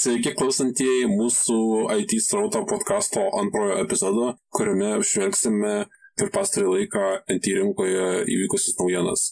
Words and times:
Sveiki 0.00 0.30
klausantieji 0.32 1.08
mūsų 1.10 1.54
IT 2.00 2.14
srauto 2.24 2.62
podkasto 2.64 3.20
antrojo 3.36 3.74
epizodo, 3.82 4.28
kuriame 4.56 4.94
apžvelgsime 4.96 5.72
per 6.16 6.30
pastarį 6.32 6.70
laiką 6.70 7.08
IT 7.34 7.48
rinkoje 7.58 8.06
įvykusius 8.32 8.78
naujienas. 8.78 9.24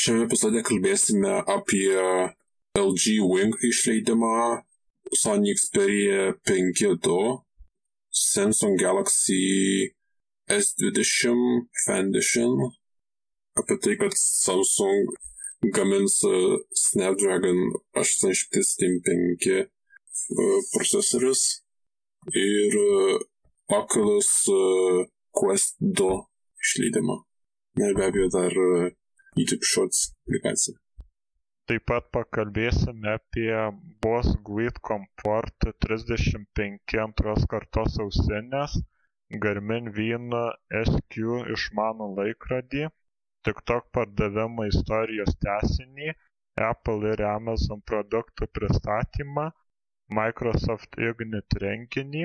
Šiame 0.00 0.24
epizode 0.24 0.62
kalbėsime 0.64 1.34
apie 1.56 1.90
LG 2.80 3.18
Wing 3.28 3.58
išleidimą, 3.68 4.62
Sony 5.20 5.52
Xperia 5.58 6.32
5.2, 6.48 7.18
Samsung 8.22 8.80
Galaxy 8.80 9.92
S20 10.48 11.68
Fan 11.84 12.08
Edition, 12.08 12.70
apie 13.60 13.76
tai, 13.84 13.98
kad 14.00 14.16
Samsung 14.16 15.12
gamins 15.76 16.22
Snapdragon 16.72 17.60
875 17.92 19.73
procesorius 20.74 21.42
ir 22.32 22.78
Oculus 23.80 24.30
Quest 25.34 25.76
2 25.80 26.14
išleidimą. 26.64 27.18
Na 27.76 27.90
ir 27.90 27.98
be 27.98 28.06
abejo 28.06 28.30
dar 28.38 28.52
YouTube 29.36 29.66
Shorts 29.66 30.14
aplikaciją. 30.26 30.78
Taip 31.64 31.86
pat 31.88 32.10
pakalbėsime 32.12 33.14
apie 33.16 33.52
Boss 34.04 34.34
Guide 34.46 34.80
Comfort 34.84 35.64
35 35.84 36.98
antros 37.04 37.46
kartos 37.48 37.96
ausinės, 38.04 38.74
Garmin 39.44 39.88
Vino 39.98 40.42
SQ 40.80 41.38
išmanų 41.54 42.10
laikrodį, 42.18 42.84
TikTok 43.48 43.88
pardavimo 43.96 44.66
istorijos 44.68 45.32
tęsinį, 45.46 46.12
Apple 46.68 47.14
ir 47.14 47.24
Amazon 47.30 47.80
produktų 47.92 48.50
pristatymą, 48.58 49.48
Microsoft 50.12 50.98
Ignite 51.10 51.60
renginį 51.62 52.24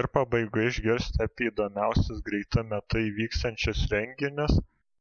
ir 0.00 0.06
pabaigoje 0.16 0.68
išgirsite 0.72 1.24
apie 1.28 1.48
įdomiausius 1.50 2.20
greitu 2.28 2.62
metu 2.72 3.00
įvyksiančius 3.06 3.80
renginius, 3.92 4.52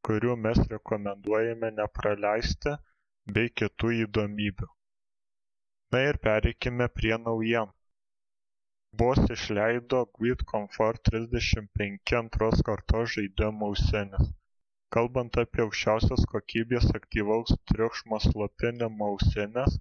kurių 0.08 0.38
mes 0.46 0.62
rekomenduojame 0.72 1.70
nepraleisti 1.80 2.74
bei 3.36 3.52
kitų 3.62 3.92
įdomybių. 4.06 4.70
Na 5.96 6.02
ir 6.10 6.18
pereikime 6.28 6.88
prie 7.00 7.14
naujienų. 7.26 7.74
Bos 9.02 9.22
išleido 9.36 10.00
Guide 10.18 10.48
Comfort 10.54 11.04
35 11.12 12.16
antros 12.22 12.64
kartos 12.70 13.14
žaidimų 13.18 13.70
ausinės. 13.70 14.34
Kalbant 14.96 15.38
apie 15.44 15.62
aukščiausios 15.68 16.26
kokybės 16.34 16.90
aktyvaus 17.02 17.54
triukšmo 17.72 18.20
slopinimo 18.26 19.12
ausinės, 19.14 19.78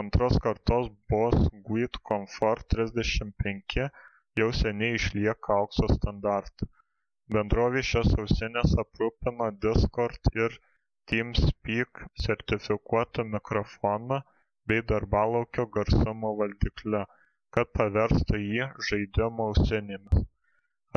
antros 0.00 0.38
kartos 0.44 0.86
Bose 1.08 1.48
Guide 1.68 1.98
Comfort 2.08 2.64
35 2.74 3.88
jau 4.40 4.48
seniai 4.58 4.96
išlieka 4.98 5.56
aukso 5.62 5.88
standartu. 5.94 6.68
Bendrovė 7.36 7.82
šias 7.88 8.14
ausines 8.22 8.72
aprūpino 8.82 9.48
Discord 9.64 10.30
ir 10.38 10.56
TeamSpeak 11.10 12.02
sertifikuotu 12.24 13.26
mikrofonu 13.34 14.18
bei 14.72 14.86
darbalaukio 14.92 15.66
garsumo 15.76 16.32
valdikliu, 16.40 17.04
kad 17.56 17.72
paverstų 17.78 18.42
jį 18.42 18.68
žaidimo 18.90 19.50
ausinėmis. 19.52 20.26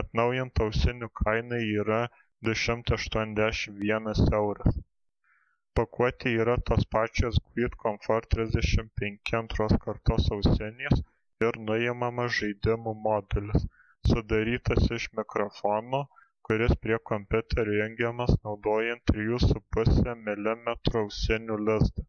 Atnaujinta 0.03 0.69
ausinių 0.69 1.11
kaina 1.23 1.59
yra 1.83 2.01
281 2.49 4.35
euras. 4.41 4.83
Pakuotėje 5.77 6.41
yra 6.41 6.53
tos 6.67 6.85
pačios 6.95 7.37
Guide 7.55 7.77
Comfort 7.83 8.27
35 8.33 9.31
antros 9.39 9.73
kartos 9.85 10.27
ausinės 10.35 11.01
ir 11.45 11.57
nuimamas 11.69 12.37
žaidimų 12.37 12.93
modulis, 13.07 13.65
sudarytas 14.11 14.87
iš 14.97 15.07
mikrofono, 15.19 15.99
kuris 16.49 16.75
prie 16.85 16.99
kompiuterio 17.11 17.75
jungiamas 17.81 18.31
naudojant 18.47 19.03
3,5 19.11 20.15
mm 20.21 20.71
ausinių 21.01 21.59
lizdą. 21.69 22.05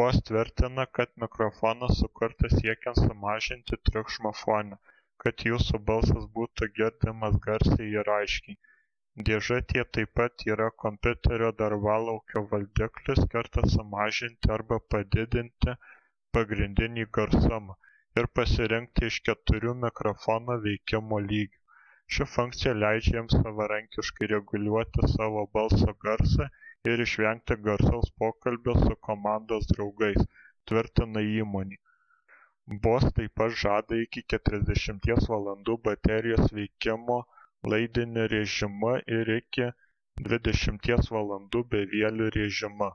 Bos 0.00 0.18
tvirtina, 0.30 0.88
kad 0.98 1.14
mikrofonas 1.26 1.96
sukurtas 2.00 2.58
siekiant 2.58 2.98
sumažinti 3.04 3.78
triukšmą 3.90 4.34
fone, 4.40 4.80
kad 5.26 5.46
jūsų 5.52 5.80
balsas 5.92 6.26
būtų 6.40 6.72
girdimas 6.80 7.38
garsiai 7.46 7.88
ir 8.02 8.12
aiškiai. 8.18 8.58
Dėžutėje 9.28 9.82
taip 9.96 10.10
pat 10.18 10.42
yra 10.52 10.66
kompiuterio 10.82 11.48
darbalaukio 11.60 12.42
valdiklis 12.52 13.18
skirtas 13.24 13.72
sumažinti 13.76 14.52
arba 14.54 14.78
padidinti 14.94 15.74
pagrindinį 16.36 17.04
garsumą 17.18 17.74
ir 18.20 18.28
pasirinkti 18.38 19.08
iš 19.12 19.18
keturių 19.28 19.74
mikrofono 19.84 20.56
veikimo 20.66 21.18
lygių. 21.24 21.58
Ši 22.16 22.26
funkcija 22.34 22.72
leidžia 22.82 23.16
jums 23.18 23.34
savarankiškai 23.42 24.28
reguliuoti 24.34 25.10
savo 25.16 25.42
balso 25.58 25.96
garsą 26.06 26.46
ir 26.92 27.02
išvengti 27.06 27.58
garsaus 27.66 28.14
pokalbio 28.22 28.76
su 28.84 28.96
komandos 29.08 29.68
draugais, 29.72 30.24
tvirtina 30.70 31.26
įmonė. 31.42 31.78
Bos 32.86 33.06
taip 33.18 33.36
pat 33.42 33.58
žada 33.64 34.00
iki 34.06 34.24
40 34.36 35.28
valandų 35.34 35.78
baterijos 35.90 36.56
veikimo 36.60 37.20
laidiniu 37.68 38.26
režimu 38.32 38.90
ir 39.18 39.30
iki 39.36 39.66
dvidešimties 40.26 41.10
valandų 41.14 41.60
bevieliu 41.74 42.28
režimu. 42.36 42.88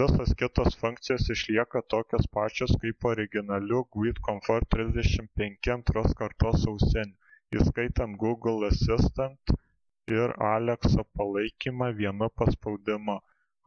Visos 0.00 0.34
kitos 0.42 0.76
funkcijos 0.82 1.26
išlieka 1.34 1.82
tokios 1.94 2.28
pačios 2.36 2.72
kaip 2.84 3.06
originalių 3.10 3.82
Guide 3.96 4.22
Comfort 4.28 4.68
35 4.76 5.70
antros 5.74 6.14
kartos 6.20 6.68
ausinių, 6.72 7.14
įskaitant 7.58 8.18
Google 8.24 8.70
Assistant 8.70 9.54
ir 10.18 10.34
Alexa 10.52 11.06
palaikymą 11.20 11.90
vienu 12.00 12.30
paspaudimu. 12.42 13.18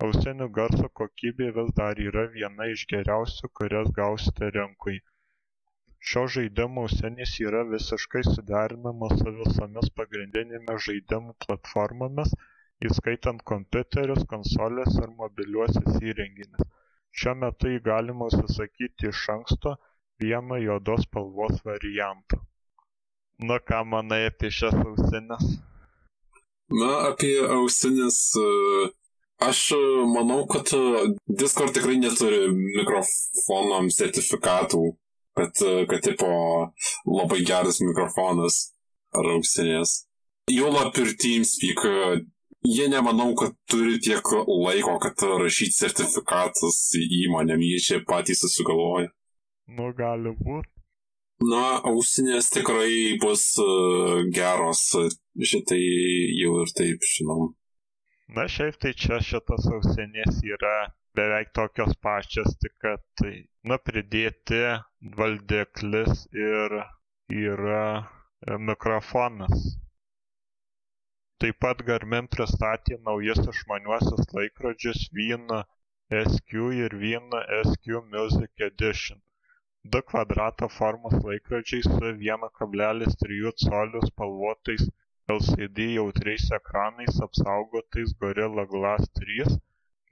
Ausinių 0.08 0.50
garso 0.60 0.90
kokybė 1.02 1.52
vis 1.60 1.76
dar 1.82 2.04
yra 2.08 2.26
viena 2.34 2.72
iš 2.78 2.88
geriausių, 2.96 3.52
kurias 3.62 3.94
gausite 4.02 4.52
rinkoje. 4.58 5.04
Šios 6.08 6.30
žaidimų 6.34 6.84
ausinės 6.88 7.32
yra 7.44 7.62
visiškai 7.68 8.22
suderinamos 8.26 9.16
su 9.22 9.32
visomis 9.38 9.88
pagrindinėmis 10.00 10.84
žaidimų 10.86 11.34
platformomis, 11.46 12.30
įskaitant 12.90 13.42
kompiuterius, 13.52 14.22
konsoles 14.34 14.94
ir 15.02 15.10
mobiliuosius 15.22 15.98
įrenginius. 16.12 16.70
Šiuo 17.18 17.34
metu 17.42 17.72
jį 17.74 17.82
galima 17.88 18.30
užsisakyti 18.30 19.10
iš 19.10 19.24
anksto 19.34 19.74
vieno 20.24 20.60
juodos 20.62 21.04
spalvos 21.08 21.60
varianto. 21.66 22.40
Nu, 23.50 23.58
ką 23.72 23.82
manai 23.96 24.22
apie 24.30 24.54
šias 24.60 24.78
ausinės? 24.84 25.50
Na, 26.78 26.94
apie 27.10 27.34
ausinės. 27.58 28.22
Aš 29.50 29.66
manau, 30.14 30.40
kad 30.54 30.72
Discord 31.42 31.76
tikrai 31.76 32.00
neturi 32.00 32.48
mikrofonam 32.54 33.92
sertifikatų 33.98 34.86
kad, 35.38 35.64
kad 35.90 36.04
tipo 36.06 36.30
labai 37.06 37.44
geras 37.48 37.82
mikrofonas 37.84 38.60
ar 39.16 39.30
ausinės. 39.36 40.04
Juolap 40.52 40.96
ir 41.02 41.12
TeamSpeak, 41.20 41.84
jie 42.68 42.88
nemanau, 42.92 43.34
kad 43.40 43.56
turi 43.70 43.98
tiek 44.04 44.24
laiko, 44.48 44.96
kad 45.04 45.28
rašyti 45.44 45.76
sertifikatus 45.76 46.80
įmonėm, 47.04 47.64
jie 47.68 47.80
čia 47.84 48.02
patys 48.08 48.44
susigalvoja. 48.46 49.12
Nu, 49.68 49.92
gali 49.96 50.32
būti. 50.32 50.72
Na, 51.46 51.78
ausinės 51.86 52.48
tikrai 52.50 53.18
bus 53.22 53.44
uh, 53.62 54.24
geros, 54.34 54.88
šitai 55.38 55.84
jau 56.40 56.56
ir 56.64 56.72
taip 56.80 57.04
žinom. 57.06 57.52
Na, 58.34 58.48
šiaip 58.50 58.80
tai 58.82 58.96
čia 58.98 59.20
šitas 59.24 59.68
ausinės 59.70 60.40
yra 60.48 60.78
beveik 61.18 61.50
tokios 61.58 61.96
pačios, 62.06 62.54
tik 62.62 62.74
kad 62.84 63.26
na, 63.70 63.78
pridėti 63.90 64.62
valdiklis 65.20 66.28
ir 66.48 66.76
yra 67.42 67.86
e, 67.98 68.58
mikrofonas. 68.70 69.64
Taip 71.44 71.58
pat 71.64 71.82
Garmin 71.88 72.30
pristatė 72.36 73.00
naujus 73.08 73.42
išmaniuosius 73.54 74.30
laikrodžius 74.38 75.08
Vyno 75.18 75.64
SQ 76.20 76.70
ir 76.84 76.98
Vyno 77.02 77.42
SQ 77.64 78.04
Music 78.14 78.66
Edition. 78.70 79.20
Du 79.96 80.02
kvadrato 80.12 80.70
formos 80.78 81.18
laikrodžiai 81.26 81.84
su 81.88 82.14
1,3 82.30 83.54
colių 83.66 84.02
spalvotais 84.08 84.88
LCD 85.36 85.92
jautriais 85.98 86.50
ekranais 86.60 87.22
apsaugotais 87.28 88.14
Gorilla 88.24 88.66
Glass 88.74 89.12
3 89.22 89.58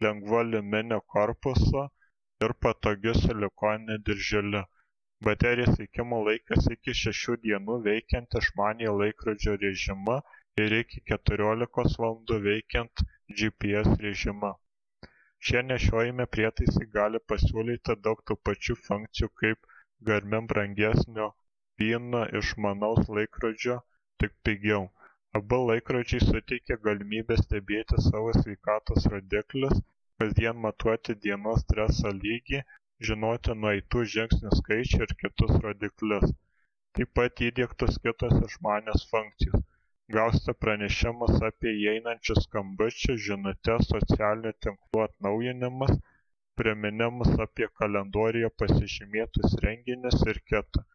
lengvu 0.03 0.39
aliuminio 0.41 0.99
korpusu 1.15 1.83
ir 2.45 2.53
patogiu 2.65 3.13
silikoniniu 3.21 3.97
dirželiu. 4.09 4.63
Baterijos 5.25 5.77
veikimo 5.81 6.17
laikas 6.27 6.67
iki 6.75 6.95
6 7.01 7.37
dienų 7.45 7.77
veikiant 7.85 8.39
išmaniojo 8.41 8.97
laikrodžio 9.01 9.55
režimu 9.61 10.17
ir 10.63 10.75
iki 10.79 11.01
14 11.13 12.01
valandų 12.03 12.41
veikiant 12.49 13.05
GPS 13.39 13.95
režimu. 14.07 14.51
Šie 15.45 15.61
nešiojami 15.69 16.25
prietaisai 16.35 16.85
gali 16.97 17.23
pasiūlyti 17.31 17.95
daug 18.09 18.21
tų 18.29 18.37
pačių 18.49 18.75
funkcijų 18.89 19.31
kaip 19.41 19.73
Garmin 20.09 20.47
brangesnio 20.51 21.31
Wien 21.81 22.13
išmanaus 22.39 23.09
laikrodžio, 23.17 23.75
tik 24.19 24.35
pigiau. 24.47 24.85
Abu 25.37 25.57
laikrodžiai 25.67 26.23
suteikia 26.25 26.75
galimybę 26.83 27.35
stebėti 27.39 27.97
savo 28.03 28.33
sveikatos 28.35 29.07
rodiklius, 29.13 29.81
kasdien 30.21 30.61
matuoti 30.65 31.15
dienos 31.25 31.63
streso 31.65 32.13
lygį, 32.19 32.61
žinoti 33.09 33.55
nueitų 33.63 34.03
žingsnių 34.13 34.53
skaičių 34.59 35.01
ir 35.07 35.13
kitus 35.23 35.51
rodiklius. 35.65 36.31
Taip 36.95 37.11
pat 37.19 37.43
įdiegtos 37.49 37.99
kitos 38.05 38.37
išmanios 38.47 39.03
funkcijos 39.11 39.65
gausite 40.17 40.55
pranešimus 40.63 41.43
apie 41.49 41.75
įeinančius 41.81 42.45
skambučius 42.47 43.21
žinutes 43.27 43.91
socialinių 43.91 44.55
tinklų 44.67 45.03
atnaujinimus 45.09 45.95
priminimus 46.61 47.31
apie 47.49 47.67
kalendoriuje 47.81 48.55
pasižymėtus 48.63 49.59
renginius 49.67 50.21
ir 50.33 50.39
kita 50.53 50.85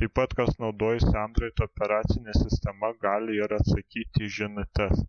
taip 0.00 0.12
pat 0.16 0.34
kas 0.36 0.54
naudojasi 0.64 1.16
android 1.22 1.62
operacine 1.64 2.34
sistema 2.42 2.88
gali 3.06 3.34
ir 3.44 3.54
atsakyti 3.56 4.22
į 4.26 4.28
žinutes. 4.36 5.02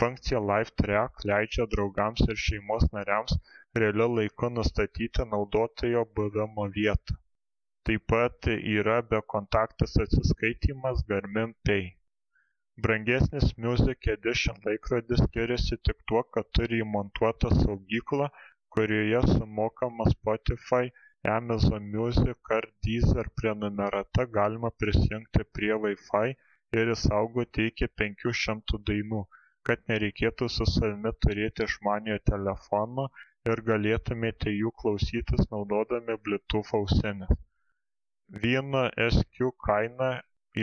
Funkcija 0.00 0.40
live 0.46 0.72
track 0.80 1.22
leidžia 1.30 1.66
draugams 1.74 2.24
ir 2.32 2.40
šeimos 2.46 2.88
nariams 2.96 3.36
realiu 3.82 4.08
laiku 4.16 4.50
nustatyti 4.56 5.26
naudotojo 5.34 6.02
buvimo 6.18 6.66
vietą. 6.78 7.16
Taip 7.88 8.04
pat 8.12 8.50
yra 8.74 8.98
bekontaktis 9.12 9.94
atsiskaitymas 10.04 11.06
garmin 11.12 11.54
pay. 11.68 11.86
Brangesnis 12.86 13.54
music 13.66 14.10
edition 14.16 14.58
laikrodis 14.66 15.22
skiriasi 15.28 15.78
tik 15.88 16.02
tuo 16.10 16.24
kad 16.36 16.50
turi 16.58 16.82
įmontuotą 16.86 17.54
saugyklą 17.62 18.28
kurioje 18.76 19.22
sumokama 19.30 20.10
spotify 20.14 20.90
amazon 21.26 21.90
music 21.94 22.52
ar 22.56 22.66
deezer 22.86 23.28
prenumerata 23.40 24.26
galima 24.38 24.70
prisijungti 24.82 25.44
prie 25.58 25.74
wi-fi 25.84 26.28
ir 26.80 26.92
išsaugoti 26.94 27.66
iki 27.70 27.88
penkių 28.02 28.34
šimtų 28.42 28.80
dainų 28.90 29.22
kad 29.70 29.82
nereikėtų 29.92 30.48
su 30.56 30.66
savimi 30.74 31.12
turėti 31.26 31.66
išmaniojo 31.68 32.22
telefono 32.32 33.08
ir 33.52 33.62
galėtumėte 33.70 34.54
jų 34.54 34.72
klausytis 34.82 35.50
naudodami 35.56 36.16
bluetooth 36.28 36.72
ausines 36.80 37.34
vieno 38.46 38.86
SQ 39.08 39.50
kaina 39.66 40.08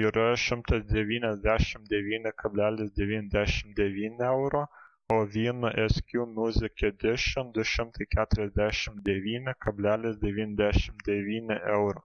yra 0.06 0.30
šimtas 0.46 0.88
devyniasdešimt 0.94 1.90
devyni 1.92 2.31
kablelis 2.44 2.92
devyniasdešimt 3.00 3.75
devyni 3.80 4.28
euro 4.31 4.66
o 5.10 5.25
Vieno 5.25 5.69
SQ 5.90 6.25
Music 6.36 6.84
Edition 6.84 7.52
du 7.56 7.63
šimtai 7.72 8.06
keturiasdešimt 8.13 9.04
devyni 9.06 9.54
kablelis 9.66 10.16
devyniasdešimt 10.24 11.04
devyni 11.10 11.57
euro. 11.74 12.02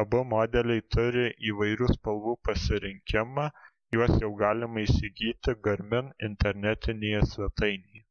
Abu 0.00 0.20
modeliai 0.32 0.84
turi 0.94 1.24
įvairių 1.50 1.88
spalvų 1.94 2.34
pasirinkimą, 2.48 3.48
juos 3.96 4.14
jau 4.22 4.30
galima 4.42 4.84
įsigyti 4.84 5.56
Garmin 5.64 6.12
internetinėje 6.28 7.24
svetainėje. 7.32 8.04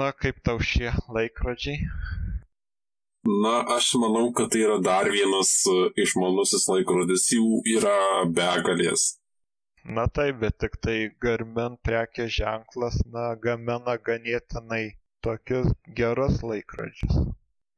Na, 0.00 0.10
kaip 0.22 0.40
tau 0.42 0.58
šie 0.58 0.90
laikrodžiai? 1.14 1.78
Na, 3.44 3.54
aš 3.76 3.92
manau, 4.02 4.32
kad 4.34 4.50
tai 4.50 4.64
yra 4.64 4.80
dar 4.82 5.12
vienas 5.14 5.52
išmanusis 6.06 6.66
laikrodis, 6.72 7.28
jų 7.36 7.62
yra 7.76 7.98
begalės. 8.40 9.17
Na 9.88 10.04
taip, 10.06 10.40
bet 10.40 10.58
tik 10.60 10.74
tai 10.84 10.96
Garmin 11.24 11.78
prekės 11.86 12.34
ženklas, 12.34 12.98
na, 13.12 13.30
gamina 13.44 13.94
ganėtinai 14.08 14.82
tokius 15.24 15.70
gerus 16.00 16.42
laikrodžius 16.44 17.22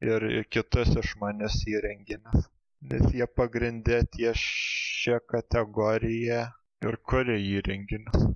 ir 0.03 0.25
kitus 0.51 0.91
išmanius 1.03 1.55
įrenginius, 1.71 2.49
nes 2.91 3.15
jie 3.15 3.29
pagrindė 3.39 4.01
ties 4.17 4.43
šią 4.43 5.21
kategoriją 5.33 6.43
ir 6.83 6.99
kuria 7.07 7.39
įrenginius. 7.55 8.27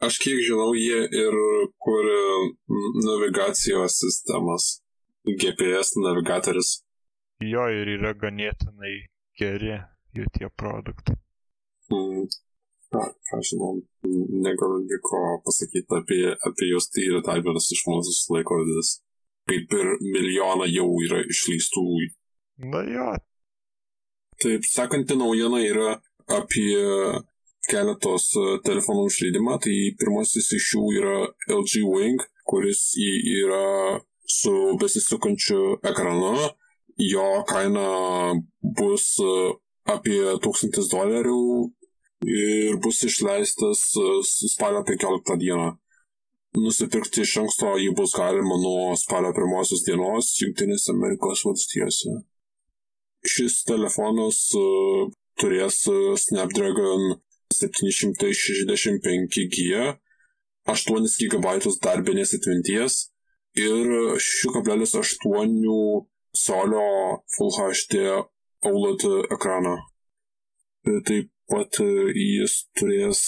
Aš 0.00 0.16
kiek 0.24 0.40
žinau, 0.48 0.72
jie 0.80 1.04
ir 1.04 1.40
kuria 1.76 2.26
navigacijos 3.04 4.00
sistemas. 4.00 4.78
GPS 5.28 5.98
navigatorius. 6.00 6.78
Jo 7.44 7.68
ir 7.68 7.96
yra 7.98 8.14
ganėtinai 8.16 8.94
geri 9.36 9.76
jų 10.16 10.30
tie 10.38 10.48
produktai. 10.62 11.20
Mm. 11.92 12.30
Na, 12.90 13.04
aš 13.36 13.52
žinau, 13.52 13.76
negaliu 14.46 14.80
nieko 14.82 15.18
pasakyti 15.46 15.94
apie, 15.94 16.22
apie 16.48 16.70
juos, 16.72 16.88
tai 16.90 17.04
yra 17.06 17.20
dar 17.26 17.42
vienas 17.44 17.68
iš 17.70 17.84
mūsų 17.86 18.14
laikrodis. 18.34 18.96
Kaip 19.50 19.74
ir 19.78 19.92
milijoną 20.02 20.66
jau 20.70 20.88
yra 21.06 21.20
išleistų. 21.34 21.84
Na 22.72 22.82
jo. 22.86 23.10
Taip, 24.42 24.66
sekanti 24.66 25.16
naujiena 25.20 25.62
yra 25.62 25.94
apie 26.30 26.74
keletos 27.70 28.30
e, 28.34 28.44
telefonų 28.66 29.06
išleidimą. 29.10 29.58
Tai 29.64 29.76
pirmasis 30.00 30.50
iš 30.58 30.70
jų 30.74 30.84
yra 30.98 31.16
LG 31.50 31.84
Wing, 31.86 32.22
kuris 32.48 32.82
yra 32.98 34.00
su 34.26 34.54
besisukančiu 34.80 35.78
ekranu. 35.92 36.34
Jo 37.00 37.28
kaina 37.48 37.86
bus 38.60 39.12
e, 39.22 39.34
apie 39.94 40.22
1000 40.42 40.90
dolerių 40.90 41.42
ir 42.26 42.76
bus 42.82 43.02
išleistas 43.06 43.80
e, 43.96 43.98
spalio 44.54 44.82
15 44.88 45.36
dieną. 45.40 45.70
Nusipirkti 46.58 47.22
iš 47.22 47.36
anksto 47.44 47.76
jį 47.78 47.92
bus 47.94 48.10
galima 48.18 48.56
nuo 48.58 48.96
spalio 48.98 49.30
pirmosios 49.36 49.84
dienos 49.86 50.32
Junktinėse 50.40 50.90
Amerikos 50.90 51.44
valstijose. 51.46 52.10
Šis 53.22 53.62
telefonas 53.68 54.38
uh, 54.58 55.06
turės 55.38 55.86
Snapdragon 56.24 57.22
765G, 57.54 59.94
8 60.74 61.06
GB 61.20 61.46
darbinės 61.84 62.34
atminties 62.36 62.94
ir 63.60 63.84
6,8 64.26 65.06
colio 66.46 66.88
Full 67.36 67.52
HD 67.58 67.94
OLED 68.70 69.02
ekraną. 69.36 69.74
Taip 71.06 71.26
pat 71.50 71.80
jis 72.16 72.54
turės 72.78 73.26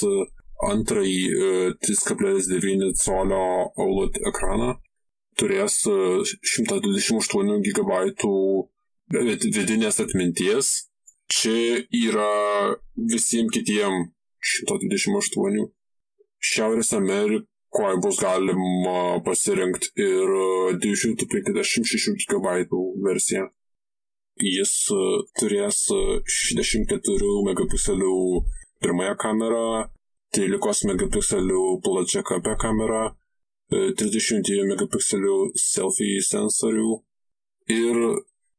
antrąjį 0.63 1.75
3,9 1.87 2.93
colio 3.03 3.45
OLED 3.85 4.21
ekraną, 4.31 4.75
turės 5.39 5.81
128 5.87 7.63
GB 7.69 8.01
vidinės 9.59 10.01
atminties. 10.05 10.73
Čia 11.33 11.81
yra 11.97 12.33
visiems 12.97 13.55
kitiem 13.55 14.13
128. 14.43 15.71
Šiaurės 16.43 16.91
Amerika 16.99 17.47
kuo 17.73 17.97
bus 18.05 18.19
galima 18.21 19.23
pasirinkti 19.25 19.93
ir 20.05 20.33
256 20.85 22.11
e, 22.11 22.17
GB 22.33 22.81
versiją. 23.07 23.49
Jis 24.41 24.73
e, 24.91 25.01
turės 25.39 25.85
64 25.91 26.97
e, 26.97 27.43
megapikselių 27.49 28.15
pirmąją 28.83 29.17
kamerą, 29.21 29.67
13 30.33 30.89
megapikselių 30.89 31.65
plačiakampę 31.85 32.57
kamerą, 32.63 33.03
30 33.73 34.49
megapikselių 34.69 35.37
selfie 35.57 36.17
sensorių 36.25 36.97
ir 37.73 38.01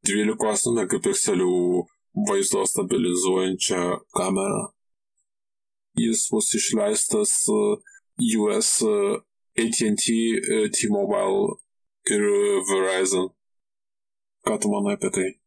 12 0.09 0.75
megapikselių 0.77 1.57
vaizdo 2.29 2.65
stabilizuojančią 2.69 3.83
kamerą. 4.17 4.63
Jis 5.97 6.27
bus 6.31 6.53
išleistas 6.57 7.35
US 7.49 8.71
AT&T, 9.57 10.05
T-Mobile 10.73 11.57
ir 12.13 12.23
Verizon. 12.69 13.29
Ką 14.45 14.57
tu 14.59 14.69
manai 14.69 14.97
apie 14.97 15.09
tai? 15.13 15.42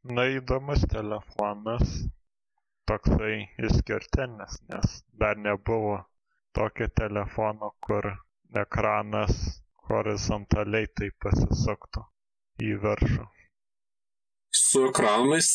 Na 0.00 0.24
įdomus 0.32 0.86
telefonas, 0.88 1.90
toksai 2.88 3.34
išskirtinis, 3.60 4.54
nes 4.72 4.94
dar 5.12 5.36
nebuvo 5.36 5.98
tokio 6.56 6.88
telefono, 6.96 7.74
kur 7.84 8.08
ekranas 8.62 9.60
horizontaliai 9.90 10.88
taip 10.96 11.18
pasisuktų 11.26 12.06
į 12.64 12.72
viršų. 12.86 13.26
Su 14.62 14.86
ekranais 14.88 15.52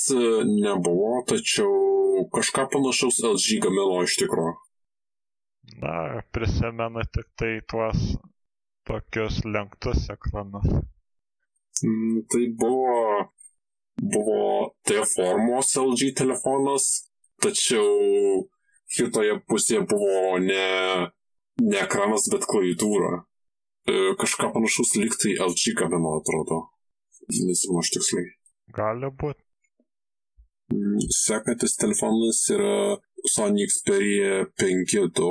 nebuvo, 0.52 1.24
tačiau 1.34 2.30
kažką 2.38 2.70
panašaus 2.76 3.24
LG 3.26 3.60
gamino 3.66 4.04
iš 4.06 4.20
tikrųjų. 4.22 4.54
Na, 5.82 6.22
prisimenu 6.32 7.02
tik 7.10 7.34
tai 7.42 7.56
tuos 7.66 8.12
tokius 8.86 9.42
lenktus 9.50 10.06
ekranus. 10.14 10.70
Mm, 11.82 12.22
tai 12.30 12.46
buvo, 12.62 13.26
buvo 14.02 14.76
T 14.84 15.02
formos 15.16 15.76
LG 15.76 16.14
telefonas, 16.18 17.08
tačiau 17.42 18.46
kitoje 18.96 19.40
pusėje 19.50 19.86
buvo 19.90 20.38
ne, 20.40 20.66
ne 21.62 21.80
ekranas, 21.84 22.28
bet 22.32 22.48
klaviatūra. 22.50 23.24
kažką 24.20 24.52
panašaus 24.54 24.96
liktai 24.98 25.36
LG 25.46 25.76
kabė, 25.78 26.00
man 26.02 26.20
atrodo. 26.20 26.62
Nežinau, 27.30 27.82
aš 27.82 27.92
tiksliai. 27.96 28.32
Gali 28.74 29.10
būti. 29.22 29.42
Mm, 30.74 30.98
sekantis 31.14 31.78
telefonas 31.78 32.42
yra 32.54 32.98
Sony 33.30 33.68
Xperia 33.70 34.46
5.2. 34.62 35.30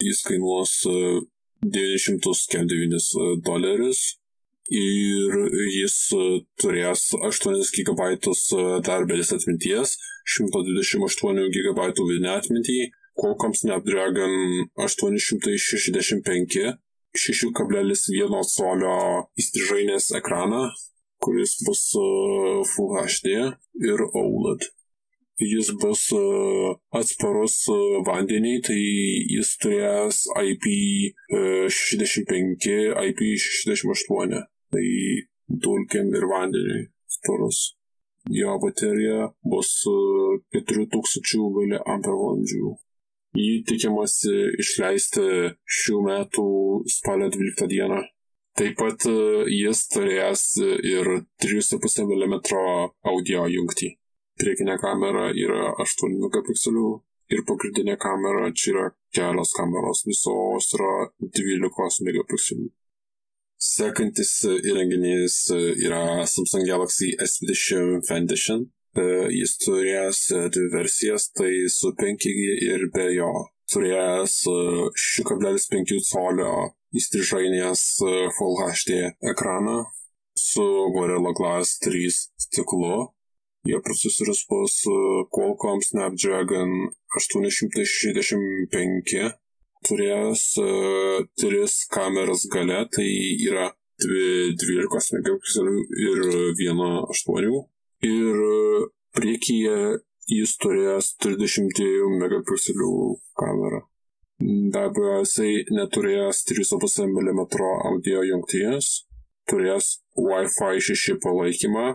Jis 0.00 0.22
kainuos 0.24 0.74
909 1.64 3.40
dolerius 3.44 4.19
ir 4.70 5.34
jis 5.74 5.96
turės 6.62 7.08
8 7.18 7.58
GB 7.74 8.00
darbelės 8.86 9.34
atminties, 9.36 9.96
128 10.38 11.50
GB 11.56 11.88
vidinę 11.98 12.36
atmintį, 12.38 12.78
Qualcomm 13.20 13.54
Snapdragon 13.58 14.32
865, 14.78 16.60
6,1 17.18 18.54
colio 18.54 18.96
įstrižainės 19.42 20.12
ekraną, 20.20 20.62
kuris 21.20 21.58
bus 21.66 21.82
Full 22.74 23.00
HD 23.02 23.26
ir 23.90 23.98
OLED 24.14 24.70
jis 25.40 25.70
bus 25.80 26.12
atsparus 26.92 27.64
vandeniai, 28.06 28.60
tai 28.64 28.78
jis 29.32 29.56
turės 29.62 30.16
IP65, 30.36 32.66
IP68 33.08 34.32
tai 34.74 34.86
dulkėm 35.66 36.14
ir 36.14 36.26
vandeniui 36.30 36.86
storus. 37.10 37.60
Jo 38.30 38.58
baterija 38.62 39.30
bus 39.52 39.72
4000 40.54 41.80
mAh. 41.80 42.78
Jį 43.40 43.52
tikimasi 43.62 44.32
išleisti 44.58 45.26
šių 45.80 46.00
metų 46.06 46.46
spalio 46.90 47.28
12 47.30 47.68
dieną. 47.70 48.00
Taip 48.58 48.74
pat 48.76 49.06
jis 49.48 49.84
turės 49.92 50.42
ir 50.58 51.12
3,5 51.44 52.02
mm 52.10 52.34
audio 53.12 53.46
jungtį. 53.54 53.92
Priekinė 54.40 54.76
kamera 54.82 55.30
yra 55.46 55.70
8 55.84 56.18
megapikselių 56.24 56.90
ir 57.30 57.44
pagrindinė 57.46 57.96
kamera 58.02 58.50
čia 58.52 58.72
yra 58.74 58.84
kelios 59.14 59.54
kameros, 59.56 60.02
visos 60.10 60.74
yra 60.76 60.92
12 61.22 62.04
megapikselių. 62.08 62.68
Sekantis 63.60 64.38
įrenginys 64.48 65.34
yra 65.52 66.24
Samsung 66.24 66.64
Galaxy 66.64 67.10
S20 67.20 68.06
Fan 68.08 68.24
Edition. 68.24 68.62
Jis 68.96 69.52
turės 69.60 70.20
dvi 70.54 70.70
versijas, 70.72 71.26
tai 71.36 71.68
su 71.68 71.90
5G 71.98 72.32
ir 72.70 72.86
be 72.94 73.10
jo. 73.12 73.28
Turės 73.68 74.38
6,5 74.48 76.00
colio 76.08 76.54
įstrižainės 76.96 77.84
Full 78.38 78.56
HD 78.64 78.96
ekraną 79.34 79.76
su 80.32 80.64
Gorilla 80.96 81.34
Glass 81.36 81.76
3 81.84 82.16
stiklu. 82.46 83.10
Jo 83.68 83.82
procesorius 83.84 84.40
bus 84.48 84.80
Qualcomm 85.36 85.84
Snapdragon 85.84 86.88
865 87.12 89.28
turės 89.88 90.44
uh, 90.60 91.20
tris 91.40 91.76
kameras 91.92 92.46
gale, 92.52 92.84
tai 92.94 93.08
yra 93.48 93.70
dvi 94.00 94.54
12 94.60 95.16
megapikselių 95.18 95.76
ir 96.06 96.22
viena 96.58 96.90
8. 97.14 97.60
Ir 98.08 98.42
uh, 98.46 98.88
priekyje 99.16 99.78
jis 100.30 100.56
turės 100.62 101.14
32 101.24 102.10
megapikselių 102.20 102.92
kamerą. 103.40 103.80
Be 104.40 104.84
abejo, 104.86 105.18
jisai 105.20 105.64
neturės 105.76 106.44
3,5 106.48 107.08
mm 107.10 107.40
audio 107.90 108.22
jungties, 108.24 108.86
turės 109.50 109.98
Wi-Fi 110.16 110.80
6 110.86 111.18
palaikymą, 111.24 111.90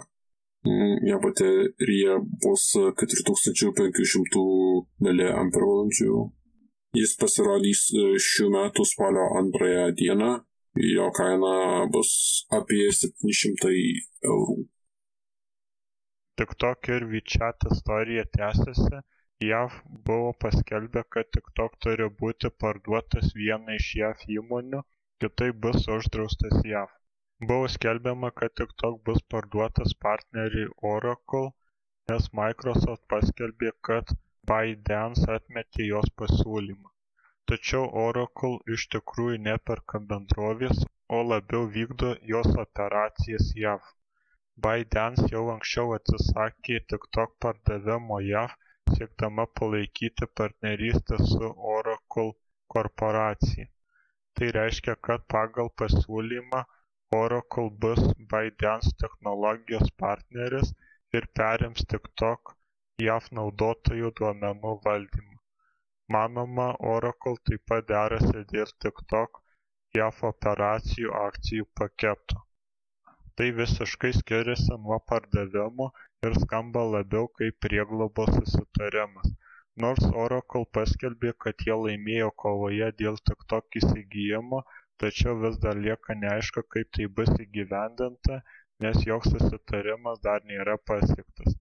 jo 1.09 1.17
baterija 1.23 2.19
bus 2.43 2.67
4500 3.01 4.45
mAh 5.01 5.49
Jis 6.95 7.13
pasirodys 7.19 7.79
e, 7.91 8.03
šių 8.25 8.45
metų 8.53 8.83
spalio 8.87 9.25
antrąją 9.39 9.87
dieną. 10.01 10.29
Jo 10.91 11.07
kaina 11.17 11.55
bus 11.91 12.11
apie 12.57 12.85
700 12.99 13.73
eurų. 14.29 14.55
TikTok 16.39 16.89
ir 16.95 17.05
WeChat 17.11 17.67
istorija 17.73 18.25
tęsiasi. 18.37 19.01
JAV 19.49 19.75
buvo 20.07 20.31
paskelbę, 20.43 21.03
kad 21.15 21.31
TikTok 21.35 21.77
turi 21.85 22.07
būti 22.21 22.51
parduotas 22.63 23.33
vienai 23.39 23.75
iš 23.81 23.87
JAV 23.99 24.25
įmonių, 24.37 24.81
kitaip 25.23 25.59
bus 25.65 25.89
uždraustas 25.97 26.61
JAV. 26.71 26.91
Buvo 27.49 27.67
skelbiama, 27.75 28.31
kad 28.39 28.55
TikTok 28.61 29.01
bus 29.09 29.19
parduotas 29.33 29.95
partneriai 30.07 30.71
Oracle, 30.93 31.49
nes 32.11 32.31
Microsoft 32.39 33.03
paskelbė, 33.15 33.75
kad 33.89 34.15
ByteDance 34.49 35.25
atmetė 35.33 35.85
jos 35.87 36.09
pasiūlymą. 36.21 36.89
Tačiau 37.51 37.85
Oracle 38.01 38.75
iš 38.75 38.83
tikrųjų 38.95 39.37
neperka 39.47 39.99
bendrovės, 40.11 40.79
o 41.17 41.19
labiau 41.31 41.67
vykdo 41.75 42.11
jos 42.31 42.49
operacijas 42.63 43.51
JAV. 43.61 43.91
ByteDance 44.65 45.27
jau 45.33 45.43
anksčiau 45.53 45.93
atsisakė 45.97 46.79
TikTok 46.93 47.35
pardavimo 47.45 48.19
JAV, 48.27 48.57
siekdama 48.97 49.45
palaikyti 49.61 50.29
partnerystę 50.41 51.21
su 51.31 51.51
Oracle 51.75 52.27
korporacija. 52.75 53.69
Tai 54.37 54.51
reiškia, 54.59 54.97
kad 55.09 55.29
pagal 55.35 55.71
pasiūlymą 55.83 56.65
Oracle 57.21 57.69
bus 57.85 58.03
ByteDance 58.33 58.93
technologijos 59.05 59.95
partneris 60.05 60.75
ir 61.19 61.29
perims 61.41 61.89
TikTok 61.95 62.55
jav 63.03 63.25
naudotojų 63.37 64.09
duomenų 64.17 64.69
valdymą. 64.83 65.33
Manoma 66.15 66.67
oracle 66.91 67.33
taip 67.49 67.63
pat 67.71 67.87
derasi 67.89 68.43
dėl 68.51 68.69
tiktok 68.85 69.41
jav 69.97 70.21
operacijų 70.29 71.11
akcijų 71.21 71.65
paketo. 71.79 72.37
Tai 73.35 73.47
visiškai 73.57 74.13
skiriasi 74.19 74.77
nuo 74.85 74.99
pardavimo 75.11 75.89
ir 76.27 76.37
skamba 76.45 76.85
labiau 76.93 77.27
kaip 77.39 77.57
prieglobos 77.65 78.31
susitarimas. 78.37 79.33
Nors 79.85 80.07
oracle 80.25 80.63
paskelbė 80.79 81.33
kad 81.45 81.67
jie 81.67 81.75
laimėjo 81.81 82.31
kovoje 82.45 82.89
dėl 83.03 83.19
tiktok 83.31 83.81
įsigijimo 83.81 84.63
tačiau 85.03 85.35
vis 85.43 85.59
dar 85.67 85.83
lieka 85.87 86.15
neaišku 86.23 86.63
kaip 86.77 86.95
tai 86.95 87.11
bus 87.19 87.35
įgyvendinta 87.47 88.39
nes 88.85 89.03
joks 89.11 89.35
susitarimas 89.35 90.23
dar 90.29 90.47
nėra 90.53 90.79
pasiektas 90.91 91.59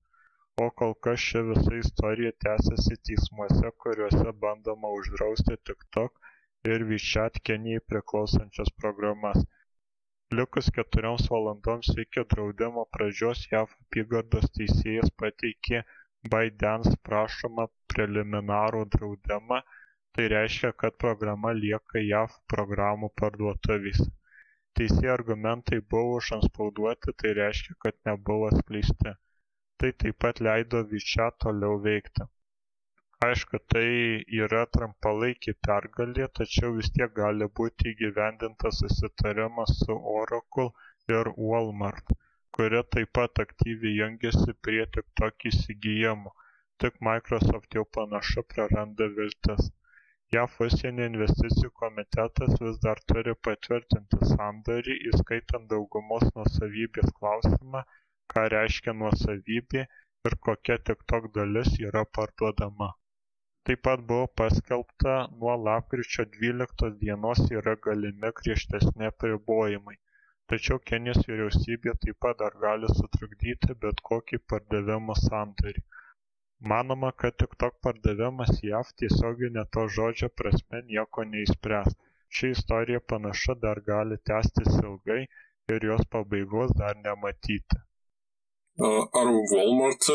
o 0.63 0.67
kol 0.81 0.93
kas 1.05 1.23
ši 1.29 1.41
visa 1.47 1.73
istorija 1.77 2.33
tęsiasi 2.45 2.97
teismuose 3.09 3.71
kuriuose 3.85 4.33
bandoma 4.43 4.91
uždrausti 4.97 5.57
tiktok 5.71 6.21
ir 6.75 6.85
wechat 6.91 7.41
kinijai 7.49 7.83
priklausančias 7.93 8.71
programas. 8.83 9.41
Likus 10.41 10.71
keturioms 10.77 11.27
valandoms 11.33 11.91
iki 12.05 12.25
draudimo 12.35 12.85
pradžios 12.97 13.43
jav 13.55 13.75
apygardos 13.81 14.47
teisėjas 14.59 15.13
pateikė 15.23 15.83
ByteDance 16.35 16.95
prašomą 17.09 17.67
preliminarų 17.95 18.85
draudimą. 18.97 19.63
Tai 20.15 20.29
reiškia 20.37 20.71
kad 20.85 21.01
programa 21.07 21.57
lieka 21.65 22.05
jav 22.07 22.39
programų 22.55 23.11
parduotuvėse 23.23 24.07
teisėjo 24.79 25.13
argumentai 25.19 25.83
buvo 25.95 26.17
užantspauduoti 26.21 27.19
tai 27.23 27.35
reiškia 27.43 27.77
kad 27.87 27.99
nebuvo 28.09 28.49
atskleisti 28.53 29.19
tai 29.83 29.91
taip 30.03 30.17
pat 30.25 30.41
leido 30.47 30.81
WeChat 30.93 31.39
toliau 31.45 31.79
veikti. 31.87 32.27
Aišku, 33.25 33.59
tai 33.73 33.89
yra 34.39 34.63
trumpalaikė 34.77 35.53
pergalė, 35.67 36.27
tačiau 36.39 36.75
vis 36.79 36.91
tiek 36.97 37.13
gali 37.19 37.47
būti 37.61 37.93
įgyvendintas 37.93 38.81
susitarimas 38.83 39.73
su 39.81 39.97
Oracle 40.15 40.67
ir 41.15 41.31
Walmart, 41.51 42.13
kurie 42.59 42.83
taip 42.97 43.13
pat 43.19 43.41
aktyviai 43.45 43.95
jungiasi 44.01 44.57
prie 44.67 44.85
TikTok 44.97 45.49
įsigijimo, 45.53 46.35
tik 46.85 47.01
Microsoft 47.09 47.79
jau 47.79 47.87
panašu 47.99 48.45
praranda 48.55 49.09
viltis. 49.19 49.73
JAF 50.35 50.61
užsienio 50.67 51.09
investicijų 51.13 51.73
komitetas 51.81 52.55
vis 52.67 52.79
dar 52.85 53.01
turi 53.13 53.35
patvirtinti 53.49 54.31
sandorį, 54.35 55.01
įskaitant 55.13 55.69
daugumos 55.73 56.29
nuosavybės 56.37 57.13
klausimą 57.21 57.85
ką 58.33 58.43
reiškia 58.57 58.93
nuosavybė 59.01 59.87
ir 60.29 60.37
kokia 60.49 60.77
tiktok 60.91 61.33
dalis 61.39 61.73
yra 61.89 62.05
parduodama. 62.19 62.87
Taip 63.69 63.83
pat 63.89 64.05
buvo 64.13 64.29
paskelbta 64.41 65.13
nuo 65.43 65.53
lapkričio 65.67 66.25
dvyliktos 66.37 66.97
dienos 67.03 67.43
yra 67.59 67.75
galimi 67.89 68.31
griežtesni 68.41 69.11
apribojimai. 69.11 69.95
Tačiau 70.53 70.81
kinijos 70.91 71.23
vyriausybė 71.29 71.95
taip 72.01 72.19
pat 72.27 72.41
dar 72.43 72.59
gali 72.65 72.91
sutrukdyti 72.97 73.77
bet 73.85 74.03
kokį 74.11 74.41
pardavimo 74.53 75.17
sandorį. 75.21 75.85
Manoma 76.73 77.13
kad 77.23 77.39
tiktok 77.45 77.81
pardavimas 77.87 78.61
jav 78.69 78.93
tiesiogine 79.03 79.65
to 79.77 79.87
žodžio 79.97 80.29
prasme 80.43 80.83
nieko 80.91 81.25
neišspręs. 81.33 81.97
Ši 82.37 82.53
istorija 82.57 83.01
panašu 83.15 83.57
dar 83.65 83.81
gali 83.89 84.21
tęstis 84.33 84.79
ilgai 84.83 85.19
ir 85.75 85.91
jos 85.91 86.07
pabaigos 86.17 86.77
dar 86.83 87.01
nematyti. 87.09 87.85
Ar 88.83 89.29
Walmart 89.31 90.09
e, 90.11 90.15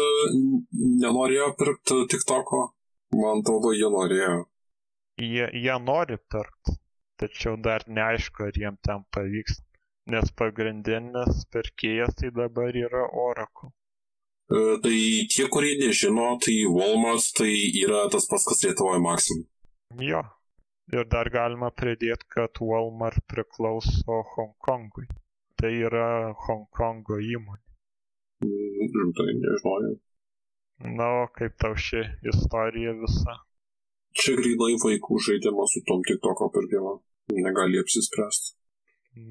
nenorėjo 1.00 1.52
pirkti 1.60 2.00
TikToko? 2.12 2.66
Man 3.16 3.40
atrodo, 3.40 3.72
jie 3.72 3.88
norėjo. 3.94 4.34
Jie, 5.20 5.46
jie 5.56 5.76
nori 5.80 6.18
pirkti, 6.32 6.76
tačiau 7.20 7.56
dar 7.56 7.86
neaišku, 7.88 8.50
ar 8.50 8.60
jiem 8.60 8.76
ten 8.84 9.06
pavyks, 9.16 9.62
nes 10.12 10.32
pagrindinis 10.36 11.46
pirkėjas 11.56 12.18
tai 12.20 12.34
dabar 12.36 12.76
yra 12.76 13.06
Oracle. 13.28 13.72
E, 14.52 14.76
tai 14.84 14.98
tie, 15.32 15.48
kurie 15.48 15.78
nežino, 15.80 16.28
tai 16.44 16.58
Walmart 16.68 17.32
tai 17.40 17.54
yra 17.86 18.10
tas 18.12 18.28
pats, 18.28 18.50
kas 18.50 18.66
Lietuvoje 18.66 19.00
Maxim. 19.06 19.48
Jo, 20.04 20.26
ir 20.92 21.08
dar 21.08 21.32
galima 21.32 21.72
pridėti, 21.72 22.28
kad 22.36 22.60
Walmart 22.60 23.24
priklauso 23.32 24.20
Hongkongui. 24.36 25.08
Tai 25.60 25.72
yra 25.72 26.36
Hongkongo 26.48 27.24
įmonė. 27.24 27.69
Mm, 28.44 29.12
tai 29.18 29.32
nežinojau. 29.36 29.96
Na, 30.98 31.08
o 31.22 31.28
kaip 31.36 31.58
tau 31.60 31.76
ši 31.76 32.06
istorija 32.32 32.94
visa? 33.02 33.36
Čia 34.16 34.36
grinai 34.40 34.78
vaikų 34.84 35.20
žaidimas 35.26 35.74
su 35.76 35.82
tom 35.90 36.06
TikToko 36.08 36.48
pirkimu. 36.56 36.94
Negali 37.46 37.82
apsispręsti. 37.84 38.56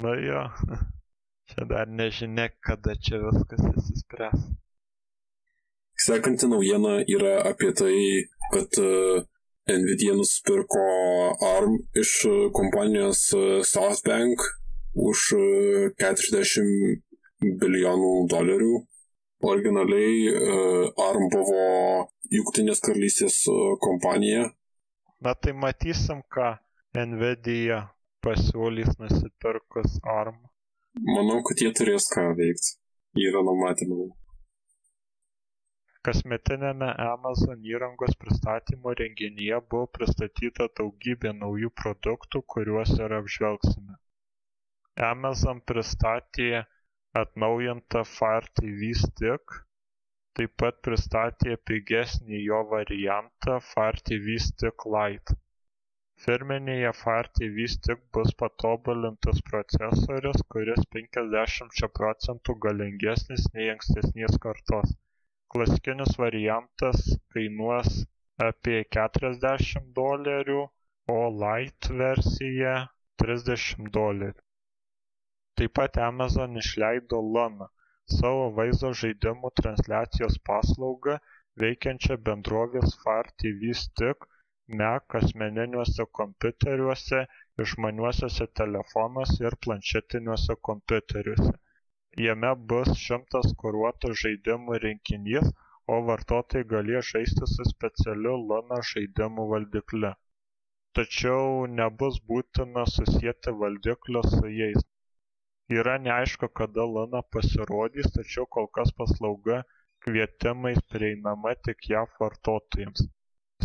Na 0.03 0.13
jo, 0.21 0.43
čia 1.49 1.65
dar 1.71 1.89
nežinia, 1.89 2.51
kada 2.61 2.99
čia 3.01 3.23
viskas 3.25 3.65
įsispręs. 3.71 4.45
Sekanti 5.99 6.47
naujiena 6.53 7.01
yra 7.17 7.33
apie 7.49 7.73
tai, 7.81 7.97
kad 8.53 8.79
uh, 8.83 9.25
Nvidia 9.69 10.15
nusipirko 10.17 10.85
ARM 11.49 11.81
iš 12.03 12.13
uh, 12.29 12.37
kompanijos 12.55 13.25
uh, 13.37 13.65
SoftBank 13.73 14.45
už 15.09 15.25
40 15.97 17.49
bilijonų 17.59 18.13
dolerių 18.31 18.77
originaliai 19.41 20.27
e, 20.29 20.57
ARM 21.09 21.29
buvo 21.33 21.63
Junktinės 22.35 22.83
karalystės 22.85 23.41
e, 23.51 23.57
kompanija. 23.85 24.49
Na 25.25 25.35
tai 25.35 25.55
matysim, 25.55 26.23
ką 26.35 26.55
Nvidia 26.99 27.83
pasiūlys 28.25 28.99
nusipirkus 28.99 29.99
ARM. 30.19 30.39
Manau, 31.15 31.43
kad 31.47 31.61
jie 31.63 31.71
turės 31.75 32.09
ką 32.15 32.31
veikti. 32.39 32.79
Yra 33.19 33.43
numatymai. 33.47 34.09
Kasmetinėme 36.07 36.89
Amazon 37.05 37.65
įrangos 37.67 38.15
pristatymo 38.23 38.95
renginyje 39.01 39.59
buvo 39.71 39.89
pristatyta 39.99 40.69
daugybė 40.81 41.33
naujų 41.39 41.71
produktų, 41.83 42.43
kuriuos 42.55 42.95
ir 42.99 43.15
apžvelgsime. 43.19 43.99
Amazon 45.09 45.61
pristatė 45.71 46.65
atnaujintą 47.23 48.05
Fire 48.17 48.53
TV 48.61 48.93
Stick 49.05 49.63
taip 50.39 50.53
pat 50.63 50.77
pristatė 50.87 51.55
pigesnį 51.69 52.41
jo 52.45 52.59
variantą 52.73 53.55
Fire 53.69 54.03
TV 54.11 54.37
Stick 54.45 54.85
Lite. 54.95 55.35
Firminėje 56.25 56.93
Fire 56.99 57.33
TV 57.39 57.67
Stick 57.73 58.05
bus 58.17 58.31
patobulintas 58.43 59.43
procesorius, 59.51 60.45
kuris 60.55 60.87
50 60.97 61.91
procentų 61.99 62.57
galingesnis 62.67 63.51
nei 63.57 63.69
ankstesnės 63.75 64.39
kartos. 64.47 64.95
Klasikinis 65.55 66.15
variantas 66.23 67.05
kainuos 67.35 68.03
apie 68.51 68.81
40 68.99 69.95
dolerių, 70.01 70.65
o 71.19 71.21
Lite 71.43 71.99
versija 72.03 72.77
30 73.25 73.91
dolerių. 73.99 74.48
Taip 75.59 75.73
pat 75.77 75.97
Amazon 76.07 76.59
išleido 76.61 77.19
Luna, 77.35 77.67
savo 78.17 78.43
vaizdo 78.57 78.89
žaidimų 78.99 79.49
transliacijos 79.61 80.37
paslaugą 80.49 81.15
veikiančią 81.63 82.17
bendrovės 82.29 82.93
Fire 83.05 83.33
TV 83.43 83.73
Stick 83.81 84.27
Mac 84.81 85.17
asmeniniuose 85.21 86.05
kompiuteriuose, 86.19 87.23
išmaniuosiuose 87.65 88.47
telefonuose 88.61 89.49
ir 89.49 89.57
planšetiniuose 89.67 90.57
kompiuteriuose. 90.69 91.55
Jame 92.27 92.53
bus 92.73 92.93
šimtas 93.07 93.51
kuruotų 93.63 94.11
žaidimų 94.23 94.79
rinkinys, 94.85 95.51
o 95.95 95.99
vartotojai 96.11 96.69
galės 96.75 97.11
žaisti 97.15 97.51
su 97.55 97.67
specialiu 97.73 98.37
Luna 98.53 98.79
žaidimų 98.93 99.49
valdikliu. 99.55 100.15
Tačiau 101.01 101.67
nebus 101.81 102.23
būtina 102.33 102.87
susijęti 102.95 103.57
valdiklio 103.65 104.23
su 104.37 104.53
jais 104.61 104.87
yra 105.77 105.95
neaišku 106.03 106.49
kada 106.59 106.85
luna 106.95 107.21
pasirodys 107.35 108.07
tačiau 108.17 108.47
kol 108.57 108.67
kas 108.77 108.93
paslauga 109.01 109.57
kvietimais 110.05 110.79
prieinama 110.93 111.53
tik 111.67 111.89
jav 111.93 112.15
vartotojams. 112.21 113.03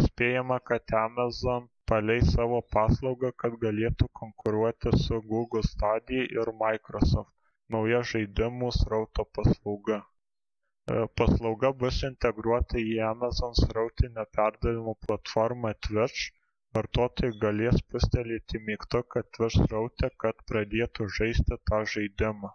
Spėjama 0.06 0.58
kad 0.70 0.96
amazon 1.02 1.70
paleis 1.92 2.34
savo 2.36 2.60
paslaugą 2.76 3.32
kad 3.44 3.56
galėtų 3.63 4.10
konkuruoti 4.22 4.94
su 5.06 5.22
google 5.32 5.63
stadia 5.70 6.26
ir 6.39 6.52
microsoft. 6.63 7.32
Nauja 7.76 8.02
žaidimų 8.12 8.72
srauto 8.80 9.26
paslauga. 9.38 10.00
E, 10.04 11.06
paslauga 11.22 11.72
bus 11.84 12.02
integruota 12.10 12.82
į 12.84 12.96
amazon 13.13 13.56
srautinio 13.62 14.26
perdavimo 14.38 14.98
platformą 15.08 15.72
twitch 15.88 16.26
vartotojai 16.77 17.38
galės 17.45 17.79
spustelėti 17.81 18.62
mygtuką 18.69 19.23
twitch 19.38 19.57
sraute 19.65 20.09
kad 20.25 20.43
pradėtų 20.51 21.07
žaisti 21.17 21.57
tą 21.71 21.81
žaidimą. 21.95 22.51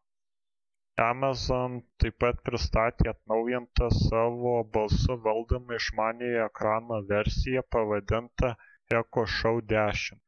Amazon 1.07 1.81
taip 2.03 2.17
pat 2.25 2.41
pristatė 2.51 3.11
atnaujintą 3.15 3.91
savo 3.97 4.55
balsu 4.79 5.19
valdomą 5.27 5.79
išmaniojo 5.83 6.47
ekrano 6.53 7.03
versiją 7.13 7.67
pavadintą 7.77 8.55
echo 9.03 9.27
show 9.39 9.61
10 9.75 10.19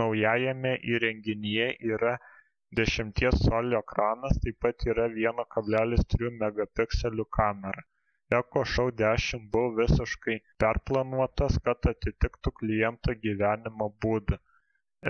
naujajame 0.00 0.72
įrenginyje 0.94 1.66
yra 1.94 2.14
10 2.80 3.20
colio 3.42 3.82
ekranas 3.84 4.40
taip 4.46 4.58
pat 4.64 4.88
yra 4.92 5.06
1,3 5.18 6.32
megapikselių 6.40 7.26
kamera 7.38 7.84
Eko 8.34 8.64
Show 8.64 8.90
10 8.90 9.50
buvo 9.50 9.68
visiškai 9.74 10.34
perplanuotas, 10.62 11.58
kad 11.66 11.86
atitiktų 11.90 12.52
kliento 12.60 13.14
gyvenimo 13.26 13.86
būdą. 14.04 14.38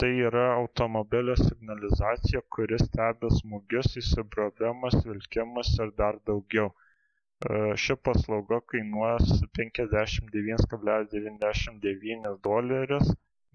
Tai 0.02 0.10
yra 0.26 0.44
automobilio 0.56 1.38
signalizacija 1.40 2.42
kuri 2.56 2.80
stebi 2.82 3.32
smūgius 3.38 3.96
įsibrovimus 4.02 5.00
vilkimus 5.08 5.72
ir 5.86 5.94
dar 6.02 6.20
daugiau. 6.30 6.68
E, 6.70 7.58
ši 7.86 7.96
paslauga 8.08 8.60
kainuos 8.74 9.34
penkiasdešimt 9.60 10.32
devynis 10.36 10.68
kablelis 10.74 11.12
devyniasdešimt 11.16 11.82
devynis 11.88 12.40
dolerius 12.50 13.12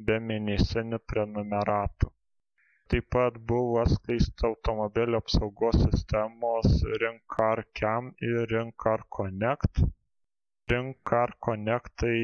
be 0.10 0.20
mėnesinių 0.32 1.02
prenumeratų 1.14 2.15
taip 2.94 3.06
pat 3.14 3.38
buvo 3.50 3.78
atskleista 3.82 4.48
automobilio 4.48 5.20
apsaugos 5.22 5.78
sistemos 5.84 6.74
Ring 7.04 7.20
Car 7.36 7.62
Cam 7.80 8.10
ir 8.30 8.48
Ring 8.52 8.74
Car 8.84 9.04
Connect. 9.18 9.82
Ring 10.72 10.92
Car 11.12 11.34
Connect 11.48 11.94
tai 12.04 12.20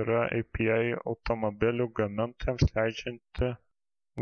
yra 0.00 0.22
API 0.40 0.90
automobilių 1.12 1.86
gamintojams 2.00 2.66
leidžianti 2.76 3.50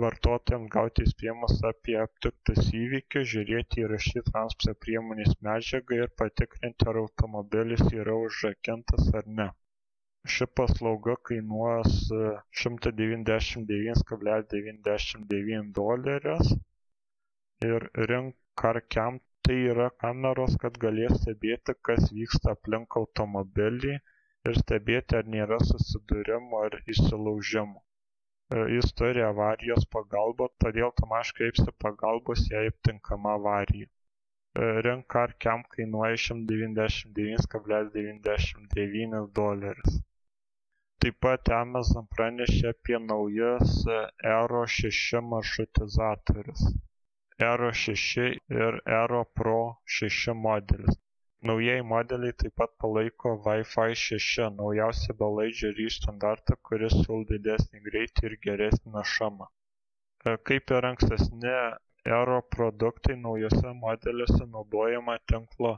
vartotojams 0.05 0.71
gauti 0.77 1.09
įspėjimus 1.09 1.59
apie 1.73 1.99
aptiktus 2.05 2.71
įvykius, 2.83 3.29
žiūrėti 3.35 3.83
įrašyti 3.87 4.25
transporto 4.31 4.79
priemonės 4.87 5.35
medžiagą 5.49 6.03
ir 6.05 6.15
patikrinti, 6.23 6.89
ar 6.93 7.03
automobilis 7.07 7.85
yra 8.03 8.17
užrakintas 8.29 9.11
ar 9.23 9.29
ne 9.41 9.51
ši 10.31 10.47
paslauga 10.59 11.15
kainuos 11.29 11.95
šimtą 12.63 12.91
devyniasdešimt 12.99 13.65
devynis 13.71 14.03
kablelis 14.11 14.51
devyniasdešimt 14.53 15.25
devynis 15.33 15.73
dolerius 15.79 16.53
ir 17.69 17.87
Cam 18.95 19.15
tai 19.43 19.57
yra 19.73 19.89
kameros, 20.03 20.53
kad 20.63 20.75
galės 20.85 21.15
stebėti, 21.21 21.73
kas 21.89 22.03
vyksta 22.19 22.47
aplink 22.55 22.89
automobilį 23.01 23.95
ir 24.51 24.55
stebėti, 24.61 25.13
ar 25.21 25.27
nėra 25.35 25.59
susidūrimų 25.71 26.55
ar 26.67 26.73
įsilaužimų. 26.95 27.81
E, 27.81 27.83
jis 28.77 28.89
turi 29.01 29.23
avarijos 29.31 29.85
pagalbą, 29.97 30.45
todėl 30.65 30.87
automatiškai 30.91 31.41
kreipsi 31.41 31.71
pagalbos, 31.87 32.41
jei 32.53 32.65
aptinkama 32.75 33.31
avarija. 33.41 33.89
E, 34.55 34.57
Cam 35.47 35.61
kainuoja 35.75 36.17
199,99 36.29 39.27
dolerius 39.43 39.93
taip 41.05 41.19
pat 41.27 41.53
amazon 41.59 42.09
pranešė 42.17 42.73
apie 42.73 42.99
naujus 43.11 43.77
aero 44.33 44.65
šeši 44.79 45.23
maršrutizatorius. 45.35 46.67
Aero 47.51 47.71
šeši 47.85 48.27
ir 48.59 48.83
aero 48.99 49.25
pro 49.41 49.61
šeši 49.99 50.37
modelius 50.47 51.03
naujieji 51.49 51.83
modeliai 51.91 52.35
taip 52.41 52.53
pat 52.61 52.75
palaiko 52.83 53.31
wi-fi 53.45 53.97
šeši 54.01 54.45
naujausią 54.59 55.15
belaidžio 55.23 55.71
ryšio 55.79 56.03
standartą 56.03 56.57
kuris 56.69 56.95
siūlo 56.99 57.27
didesnį 57.31 57.81
greitį 57.87 58.29
ir 58.29 58.37
geresnį 58.47 58.93
našumą. 58.97 59.49
E, 59.51 60.37
kaip 60.51 60.75
ir 60.77 60.87
ankstesni 60.91 61.55
aero 62.19 62.39
produktai 62.57 63.17
naujuose 63.25 63.75
modeliuose 63.81 64.47
naudojama 64.53 65.17
tinklo 65.33 65.73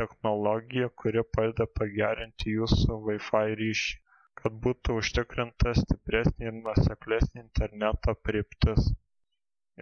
technologija 0.00 0.88
kuri 1.02 1.26
padeda 1.36 1.68
pagerinti 1.80 2.56
jūsų 2.56 3.00
wi-fi 3.10 3.44
ryšį 3.60 3.98
kad 4.42 4.54
būtų 4.64 4.94
užtikrinta 5.00 5.72
stipresnė 5.78 6.46
ir 6.50 6.54
nuoseklesnė 6.56 7.38
interneto 7.42 8.12
aprėptis. 8.16 8.86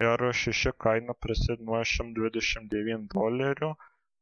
Aero 0.07 0.29
6 0.41 0.73
kaina 0.85 1.15
prasideda 1.25 1.67
nuo 1.69 1.79
129 1.91 3.07
dolerių, 3.13 3.69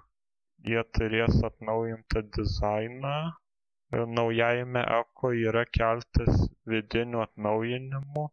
Jie 0.69 0.83
turės 0.97 1.37
atnaujintą 1.49 2.23
dizainą. 2.37 3.13
E, 3.29 4.05
naujajame 4.19 4.83
eko 4.99 5.33
yra 5.49 5.63
keletas 5.79 6.47
vidinių 6.73 7.21
atnaujinimų. 7.27 8.25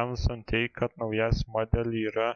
Amazon 0.00 0.46
teigia 0.54 0.74
kad 0.80 0.96
naujasis 1.04 1.44
modelyje 1.58 2.14
yra 2.14 2.30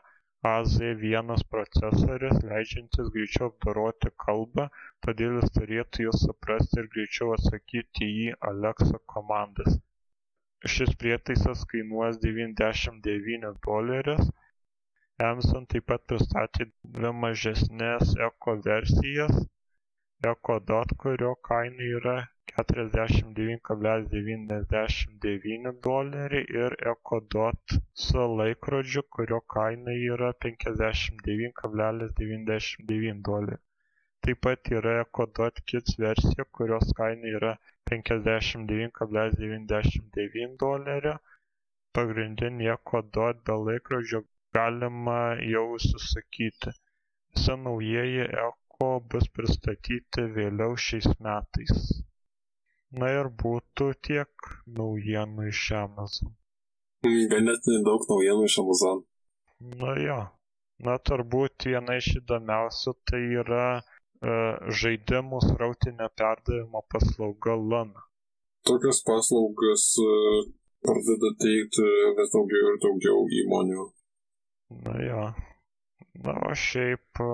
az1 0.53 1.47
procesorius 1.55 2.43
leidžiantis 2.51 3.09
greičiau 3.15 3.49
apdoroti 3.51 4.13
kalbą 4.27 4.67
todėl 5.07 5.41
jis 5.41 5.57
turėtų 5.57 6.05
jus 6.09 6.21
suprasti 6.27 6.83
ir 6.83 6.91
greičiau 6.97 7.33
atsakyti 7.39 8.11
į 8.27 8.31
alexa 8.53 9.01
komandas 9.15 9.81
šis 10.75 10.93
prietaisas 11.03 11.65
kainuos 11.73 12.21
devyniasdešimt 12.25 13.03
devynis 13.07 13.57
dolerius. 13.67 14.31
Amazon 15.27 15.67
taip 15.73 15.87
pat 15.91 16.03
pristatė 16.13 16.67
dvi 16.97 17.11
mažesnes 17.25 18.15
eko 18.29 18.55
versijas. 18.69 19.37
Eko 20.33 20.57
dot 20.71 20.97
kurio 21.05 21.35
kaina 21.51 21.91
yra 21.99 22.17
keturiasdešimt 22.51 23.33
devyni 23.39 23.63
kablelis 23.69 24.11
devyniasdešimt 24.15 25.17
devyni 25.27 25.73
doleriai 25.87 26.59
ir 26.65 26.77
eko 26.93 27.21
dot 27.37 27.77
su 28.07 28.27
laikrodžiu 28.41 29.03
kurio 29.17 29.41
kaina 29.55 29.97
yra 30.15 30.31
penkiasdešimt 30.45 31.25
devyni 31.31 31.53
kablelis 31.63 32.13
devyniasdešimt 32.21 32.89
devyni 32.93 33.25
doleriai. 33.31 33.63
Taip 34.27 34.41
pat 34.49 34.73
yra 34.81 34.95
eko 35.07 35.27
dot 35.41 35.65
kids 35.73 35.99
versija 36.05 36.47
kurios 36.61 36.95
kaina 37.01 37.35
yra 37.41 37.53
penkiasdešimt 37.91 38.69
devyni 38.71 38.93
kablelis 38.99 39.37
devyniasdešimt 39.41 40.09
devyni 40.19 40.57
dolerio. 40.63 41.17
Pagrindinį 41.97 42.71
ekodot 42.75 43.43
be 43.49 43.57
laikrodžio 43.69 44.23
galima 44.57 45.21
jau 45.53 45.65
užsisakyti. 45.77 46.75
Visi 47.37 47.57
naujieji 47.67 48.27
eko 48.47 48.91
bus 49.13 49.29
pristatyti 49.39 50.27
vėliau 50.37 50.77
šiais 50.87 51.09
metais. 51.27 51.87
Na 53.01 53.11
ir 53.19 53.29
būtų 53.43 53.91
tiek 54.09 54.51
naujienų 54.79 55.49
iš 55.53 55.65
amazon. 55.81 56.33
Ganėtinai 57.33 57.83
daug 57.89 58.07
naujienų 58.13 58.49
iš 58.51 58.59
amazon. 58.63 59.03
Nu 59.81 59.93
jo. 60.03 60.21
Na 60.87 60.95
turbūt 61.09 61.69
viena 61.71 61.97
iš 62.01 62.09
įdomiausių 62.21 62.93
tai 63.11 63.21
yra 63.43 63.67
žaidimų 64.81 65.41
srautinio 65.45 66.09
perdavimo 66.19 66.83
paslauga 66.93 67.57
Lana. 67.57 68.05
Tokias 68.67 69.03
paslaugas 69.07 69.85
e, 70.03 70.09
pradeda 70.87 71.31
teikti 71.43 71.85
vis 72.19 72.33
daugiau 72.33 72.73
ir 72.73 72.79
daugiau 72.83 73.27
įmonių. 73.43 73.85
Na 74.87 74.97
jo. 75.05 75.27
Na, 76.25 76.35
o 76.49 76.55
šiaip 76.59 77.21
e, 77.23 77.29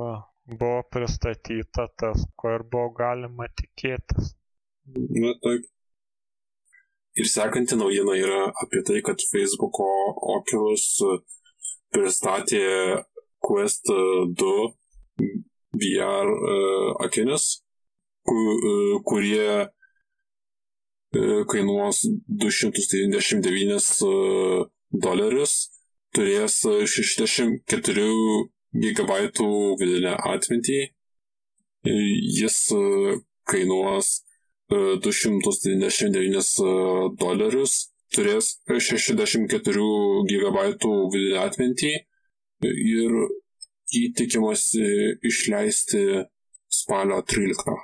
buvo 0.51 0.83
pristatyta 0.93 1.87
tas, 1.97 2.27
ko 2.37 2.57
ir 2.59 2.67
buvo 2.75 2.91
galima 2.99 3.49
tikėtis. 3.61 4.35
Na 5.23 5.33
taip. 5.45 5.69
Ir 7.17 7.29
sekanti 7.29 7.77
naujiena 7.77 8.17
yra 8.17 8.43
apie 8.65 8.81
tai, 8.89 9.01
kad 9.05 9.21
Facebook'o 9.31 9.89
Oculus 10.37 10.87
pristatė 11.93 12.63
Quest 13.45 13.91
2 13.93 14.53
VR 15.73 16.29
uh, 16.29 17.05
akinius, 17.05 17.63
uh, 18.29 18.97
kurie 19.05 19.67
uh, 19.67 21.45
kainuos 21.49 22.03
299 22.29 23.93
uh, 24.07 24.67
dolerius, 24.93 25.55
turės 26.13 26.59
64 26.65 28.09
GB 28.73 29.13
vidinę 29.81 30.13
atmintį, 30.33 30.81
jis 31.85 32.59
kainuos 33.49 34.13
uh, 34.73 35.01
299 35.01 36.53
uh, 36.63 37.09
dolerius, 37.21 37.89
turės 38.13 38.59
64 38.69 39.89
GB 40.29 40.67
vidinę 41.13 41.45
atmintį. 41.47 41.95
Ir 42.63 43.15
jį 43.93 44.13
tikimasi 44.17 44.85
išleisti 45.29 46.03
spalio 46.73 47.21
13. 47.29 47.79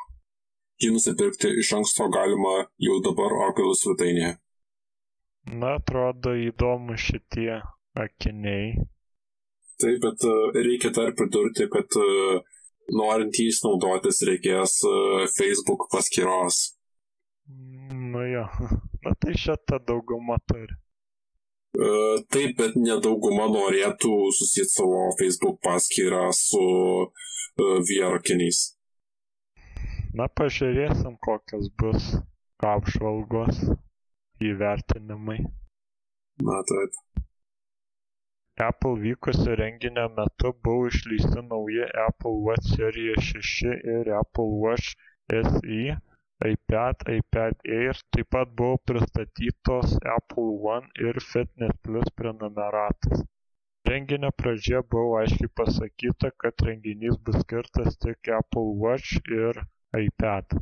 Jį 0.82 0.92
nusipirkti 0.94 1.50
iš 1.60 1.72
anksto 1.80 2.06
galima 2.14 2.54
jau 2.82 3.00
dabar 3.04 3.34
Oculus 3.48 3.82
svetainėje. 3.84 4.36
Na, 5.48 5.74
atrodo 5.78 6.34
įdomu 6.36 6.96
šitie 7.00 7.60
akiniai. 7.98 8.76
Taip, 9.78 10.00
bet 10.02 10.24
e, 10.26 10.34
reikia 10.66 10.90
dar 10.94 11.14
pridurti, 11.18 11.68
kad 11.72 11.98
e, 11.98 12.40
norint 12.98 13.38
jais 13.38 13.60
naudotis 13.64 14.20
reikės 14.28 14.80
e, 14.86 14.94
Facebook 15.36 15.86
paskyros. 15.92 16.60
Nu 18.12 18.24
jo, 18.28 18.44
na 19.04 19.14
tai 19.22 19.36
šitą 19.38 19.80
daugumą 19.88 20.38
turi. 20.50 20.76
E, 21.76 21.88
taip, 22.32 22.56
bet 22.60 22.78
nedauguma 22.80 23.48
norėtų 23.52 24.12
susijęti 24.38 24.72
savo 24.72 25.02
Facebook 25.20 25.60
paskyrą 25.64 26.24
su 26.36 26.64
VR 27.58 28.16
akiniais. 28.18 28.62
Na, 30.16 30.26
pažiūrėsim, 30.40 31.18
kokios 31.20 31.68
bus 31.80 32.08
apžvalgos 32.64 33.60
įvertinimai. 34.40 35.42
Na 36.48 36.62
taip. 36.70 36.96
Apple 38.58 38.96
vykusio 39.02 39.54
renginio 39.60 40.08
metu 40.16 40.50
buvo 40.64 40.88
išleisti 40.88 41.42
nauji 41.50 41.84
Apple 42.06 42.40
Watch 42.46 42.72
serijos 42.74 43.28
6 43.34 43.76
ir 43.94 44.10
Apple 44.18 44.56
Watch 44.64 44.96
SE, 45.28 45.98
iPad, 46.46 47.02
iPad 47.18 47.54
Air, 47.78 47.98
taip 48.14 48.28
pat 48.30 48.50
buvo 48.58 48.76
pristatytos 48.90 49.96
Apple 50.16 50.52
One 50.74 50.86
ir 51.06 51.18
Fitness 51.30 51.80
Plus 51.82 52.10
prenumeratos. 52.20 53.24
Renginio 53.88 54.30
pradžioje 54.42 54.82
buvo 54.94 55.16
aiškiai 55.22 55.50
pasakyta, 55.60 56.30
kad 56.44 56.66
renginys 56.68 57.16
bus 57.24 57.40
skirtas 57.42 57.98
tik 58.04 58.30
Apple 58.38 58.76
Watch 58.84 59.18
ir 59.40 59.62
iPad. 60.04 60.58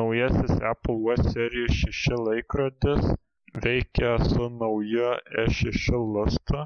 Naujasis 0.00 0.62
Apple 0.72 1.00
Watch 1.08 1.34
serijos 1.34 1.82
6 1.98 2.22
laikrodis 2.28 3.10
veikia 3.66 4.16
su 4.30 4.50
nauja 4.62 5.18
E6 5.44 6.00
lustu 6.14 6.64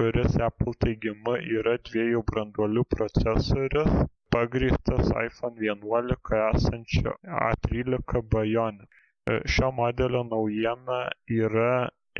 kuris 0.00 0.36
Apple 0.48 0.72
teigimu 0.82 1.32
yra 1.58 1.72
dviejų 1.86 2.20
branduolių 2.28 2.82
procesorius 2.92 3.90
pagrįstas 4.34 5.10
iPhone 5.22 5.56
11 5.66 6.40
esančiu 6.40 7.14
A13 7.46 8.22
Bionic. 8.34 8.98
E, 9.30 9.36
šio 9.54 9.70
modelio 9.78 10.22
naujiena 10.28 11.00
yra 11.38 11.72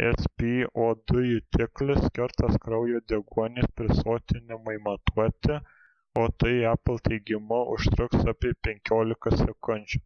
SPO2 0.08 1.24
jutiklis 1.28 2.02
skirtas 2.08 2.58
kraujo 2.64 3.00
deguonies 3.12 3.70
prisotinimui 3.80 4.78
matuoti, 4.86 5.58
o 6.22 6.28
tai 6.42 6.54
Apple 6.74 6.98
teigimu 7.08 7.60
užtruks 7.76 8.28
apie 8.34 8.54
15 8.68 9.42
sekundžių. 9.42 10.04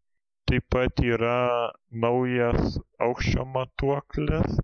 Taip 0.51 0.71
pat 0.77 1.05
yra 1.11 1.37
naujas 2.07 2.81
aukščio 3.09 3.47
matuoklis 3.59 4.59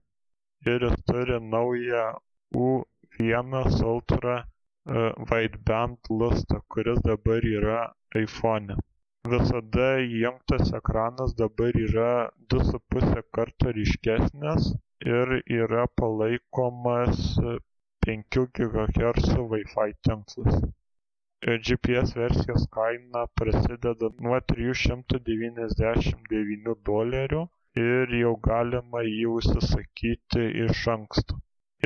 ir 0.72 0.88
jis 0.88 0.98
turi 1.12 1.38
naują 1.52 2.08
U 2.54 2.84
vienas 3.16 3.80
ultra 3.80 4.32
e, 4.86 5.10
wideband 5.32 6.14
lustą 6.22 6.62
kuris 6.74 7.02
dabar 7.08 7.50
yra 7.56 7.80
iphone 8.22 8.78
visada 9.28 9.86
įjungtas 10.02 10.70
ekranas 10.76 11.32
dabar 11.38 11.74
yra 11.86 12.12
du 12.52 12.60
su 12.68 12.78
puse 12.92 13.22
karto 13.38 13.72
ryškesnis 13.78 14.68
ir 15.14 15.32
yra 15.56 15.82
palaikomas 16.00 17.18
5 18.06 18.38
GHz 18.58 19.34
Wi-Fi 19.50 19.90
tinklas. 20.08 20.56
E, 21.48 21.50
GPS 21.68 22.08
versijos 22.20 22.64
kaina 22.78 23.26
prasideda 23.40 24.08
nuo 24.24 24.38
399 24.54 26.74
dolerių 26.90 27.42
ir 27.84 28.16
jau 28.22 28.34
galima 28.50 29.04
jį 29.10 29.28
užsisakyti 29.36 30.42
iš 30.68 30.80
anksto 30.96 31.34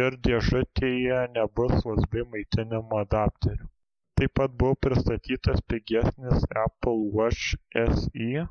ir 0.02 0.18
dėžutėje 0.28 1.20
nebus 1.36 1.86
usb 1.94 2.18
maitinimo 2.34 3.00
adapterių 3.04 3.70
taip 4.20 4.34
pat 4.40 4.58
buvo 4.62 4.80
pristatytas 4.86 5.62
pigesnis 5.70 6.44
apple 6.64 7.08
watch 7.20 7.54
se 8.02 8.44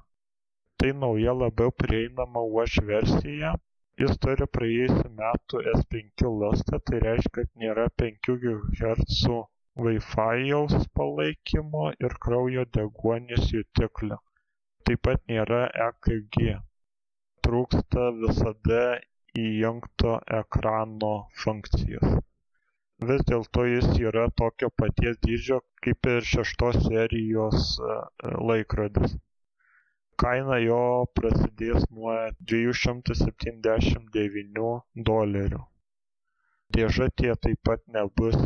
tai 0.81 0.95
nauja 1.03 1.35
labiau 1.43 1.75
prieinama 1.83 2.47
watch 2.57 2.81
versija 2.89 3.53
jis 4.01 4.15
turi 4.25 4.45
praėjusių 4.57 5.09
metų 5.17 5.59
S5 5.71 6.29
lustą, 6.41 6.79
tai 6.89 7.01
reiškia, 7.03 7.33
kad 7.35 7.49
nėra 7.63 7.83
5 8.01 8.29
GHz 8.43 9.35
Wi-Fi 9.85 10.55
palaikymo 10.99 11.83
ir 12.05 12.15
kraujo 12.25 12.63
deguonies 12.77 13.51
jutiklio. 13.53 14.17
Taip 14.87 15.03
pat 15.07 15.21
nėra 15.31 15.61
EKG. 15.87 16.57
Trūksta 17.45 18.09
visada 18.17 18.81
įjungto 19.41 20.19
ekrano 20.41 21.15
funkcijos 21.43 22.21
vis 23.09 23.23
dėlto 23.29 23.63
jis 23.67 23.85
yra 24.07 24.23
tokio 24.39 24.67
paties 24.81 25.15
dydžio 25.25 25.57
kaip 25.85 26.09
ir 26.11 26.27
šeštos 26.31 26.75
serijos 26.85 27.63
e, 27.79 27.81
laikrodis. 28.49 29.15
Kaina 30.23 30.57
jo 30.63 30.81
prasidės 31.19 31.87
nuo 31.89 32.13
279 32.51 34.67
dolerių. 35.09 35.61
Dėžutėje 36.77 37.35
taip 37.47 37.59
pat 37.69 37.81
nebus 37.97 38.37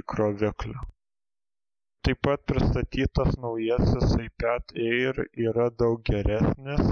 įkroviklio. 0.00 0.80
Taip 2.06 2.18
pat 2.26 2.40
pristatytas 2.52 3.30
naujasis 3.44 4.08
ipad 4.24 4.64
air 4.88 5.14
yra 5.48 5.66
daug 5.82 5.98
geresnis 6.10 6.84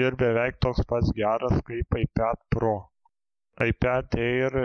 ir 0.00 0.16
beveik 0.22 0.56
toks 0.64 0.80
pats 0.90 1.08
geras 1.20 1.56
kaip 1.68 1.90
ipad 2.04 2.38
pro. 2.54 2.74
ipad 3.70 4.06
air 4.26 4.52
e, 4.60 4.62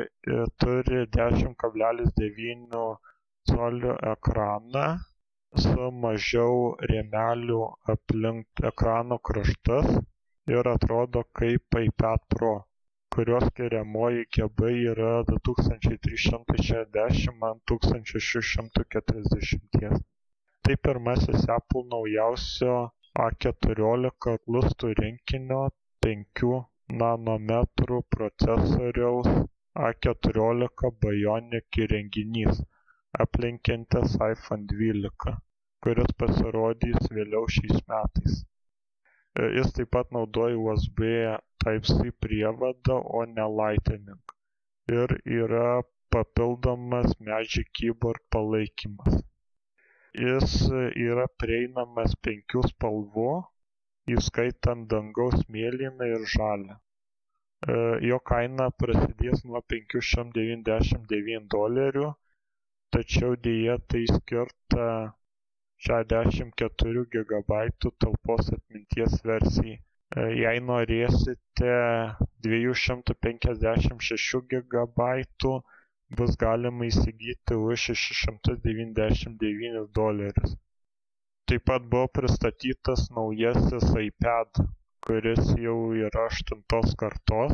turi 0.63 0.99
dešimt 1.15 1.57
kablelis 1.63 2.11
devynių 2.19 2.83
colių 3.51 3.93
ekraną 4.11 4.85
su 5.63 5.83
mažiau 6.05 6.55
rėmelių 6.91 7.59
aplink 7.95 8.47
ekrano 8.71 9.17
kraštus 9.29 9.87
ir 10.55 10.63
atrodo 10.75 11.21
kaip 11.41 11.67
ipad 11.83 12.21
pro 12.35 12.53
kurio 13.15 13.39
skiriamoji 13.47 14.23
kb 14.37 14.57
yra 14.93 15.13
2360 15.29 17.45
ant 17.51 17.61
1640 17.73 20.01
tai 20.67 20.75
pirmasis 20.87 21.41
apple 21.57 21.85
naujausio 21.93 22.75
A14 23.21 24.33
lustų 24.53 24.89
rinkinio 24.97 25.59
5 26.05 26.41
nanometrų 27.01 27.97
procesoriaus 28.15 29.29
A14 29.85 30.91
Bionic 31.05 31.79
įrenginys, 31.85 32.59
aplenkiantis 33.25 34.13
iPhone 34.27 34.67
12, 34.73 35.33
kuris 35.87 36.13
pasirodys 36.23 37.09
vėliau 37.17 37.49
šiais 37.55 37.81
metais. 37.93 38.37
E, 39.39 39.49
jis 39.57 39.73
taip 39.79 39.91
pat 39.97 40.13
naudoja 40.17 40.61
USB 40.67 41.09
Type-C 41.65 42.13
prievadą, 42.25 42.99
o 43.21 43.23
ne 43.31 43.47
Lightning. 43.61 44.35
Ir 44.99 45.17
yra 45.39 45.81
papildomas 46.13 47.17
Magic 47.31 47.73
Keyboard 47.81 48.21
palaikymas 48.37 49.23
jis 50.23 50.55
yra 51.07 51.27
prieinamas 51.43 52.15
penkių 52.27 52.63
spalvų 52.71 53.31
įskaitant 54.17 54.87
dangaus 54.93 55.43
mėlyną 55.57 56.07
ir 56.13 56.23
žalią 56.35 56.77
e, 56.77 56.79
jo 58.11 58.19
kaina 58.31 58.69
prasidės 58.83 59.43
nuo 59.49 59.61
599 59.75 61.47
dolerių 61.57 62.07
tačiau 62.95 63.35
dėja 63.47 63.75
tai 63.93 64.03
skirta 64.09 64.87
64 65.85 67.05
GB 67.13 67.51
talpos 68.03 68.47
atminties 68.55 69.19
versijai. 69.31 69.75
E, 70.15 70.21
jei 70.41 70.61
norėsite 70.69 71.73
256 72.47 74.41
GB 74.53 75.09
bus 76.15 76.37
galima 76.39 76.85
įsigyti 76.87 77.55
už 77.59 77.85
699 77.99 79.81
dolerius. 79.99 80.53
Taip 81.47 81.63
pat 81.69 81.83
buvo 81.91 82.07
pristatytas 82.17 83.01
naujasis 83.17 83.87
iPad, 84.03 84.61
kuris 85.07 85.51
jau 85.63 85.79
yra 86.05 86.23
aštuntos 86.29 86.95
kartos. 87.01 87.53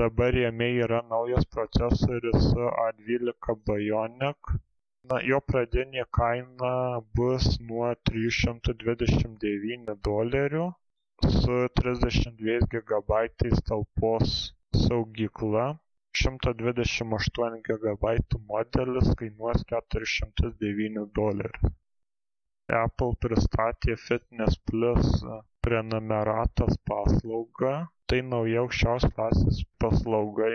Dabar 0.00 0.32
jame 0.40 0.68
yra 0.86 1.00
naujas 1.10 1.44
procesorius 1.56 2.40
su 2.48 2.62
A12 2.86 3.56
Bionic. 3.68 4.40
Na, 5.12 5.16
jo 5.30 5.38
pradinė 5.52 6.04
kaina 6.18 6.72
bus 7.20 7.44
nuo 7.68 7.92
329 8.10 9.96
dolerių 10.08 10.66
su 11.36 11.56
32 11.80 12.58
GB 12.72 13.10
talpos 13.68 14.36
saugykla 14.86 15.66
128 16.14 17.62
gb 17.68 18.10
modelis 18.50 19.08
kainuos 19.20 19.64
409 19.70 21.08
dolerius. 21.18 21.72
Apple 22.80 23.16
pristatė 23.24 23.96
Fitness 24.02 24.60
Plus 24.70 25.08
prenumeratos 25.66 26.78
paslaugą. 26.90 27.72
Tai 28.12 28.20
nauja 28.28 28.62
aukščiaus 28.62 29.08
klasės 29.16 29.58
paslauga, 29.82 30.48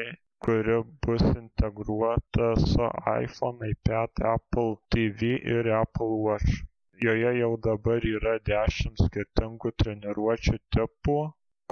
kuri 0.45 0.79
bus 1.05 1.25
integruota 1.27 2.49
su 2.63 2.89
iPhone, 3.13 3.69
iPad, 3.73 4.23
Apple 4.31 4.73
TV 4.95 5.35
ir 5.57 5.71
Apple 5.81 6.19
Watch. 6.29 6.63
Joje 7.03 7.35
jau 7.41 7.53
dabar 7.69 8.09
yra 8.15 8.39
10 8.53 9.05
skirtingų 9.05 9.75
treniruočių 9.83 10.57
tipų, 10.77 11.21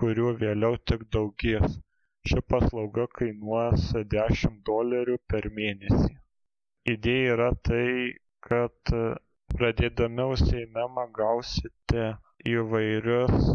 kurių 0.02 0.38
vėliau 0.44 0.78
tik 0.92 1.10
daugės 1.18 1.82
ši 2.26 2.44
paslauga 2.54 3.06
kainuos 3.20 3.92
10 4.18 4.60
dolerių 4.72 5.20
per 5.34 5.52
mėnesį. 5.60 6.12
Idėja 6.96 7.38
yra 7.38 7.52
tai, 7.70 7.88
kad 8.50 8.98
Pradėdami 9.58 10.24
užsiėmimą 10.32 11.04
gausite 11.18 12.02
įvairius 12.54 13.46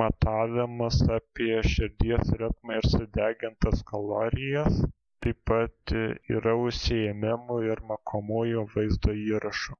matavimus 0.00 0.96
apie 1.16 1.60
širdies 1.74 2.32
ritmą 2.40 2.78
ir 2.80 2.88
sudegintas 2.94 3.84
kalorijas. 3.90 4.80
Taip 5.26 5.38
pat 5.50 5.94
yra 6.38 6.56
užsiėmimų 6.64 7.60
ir 7.68 7.84
mokomųjų 7.92 8.64
vaizdo 8.74 9.14
įrašų. 9.20 9.78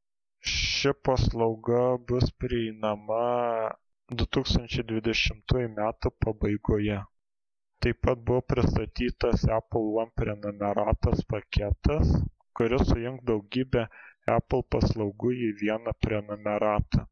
Ši 0.54 0.94
paslauga 1.08 1.82
bus 2.12 2.30
prieinama 2.44 3.22
2020 4.24 5.58
m. 5.64 5.92
pabaigoje. 6.26 7.02
Taip 7.84 7.98
pat 8.04 8.22
buvo 8.28 8.42
pristatytas 8.50 9.42
Apple 9.56 9.90
One 10.02 10.12
prenumeratos 10.20 11.20
paketas, 11.32 12.08
kuris 12.60 12.80
sujungs 12.88 13.26
daugybę 13.30 13.82
Apple 14.36 14.64
paslaugų 14.74 15.30
į 15.48 15.50
vieną 15.60 15.92
prenumeratą. 16.06 17.02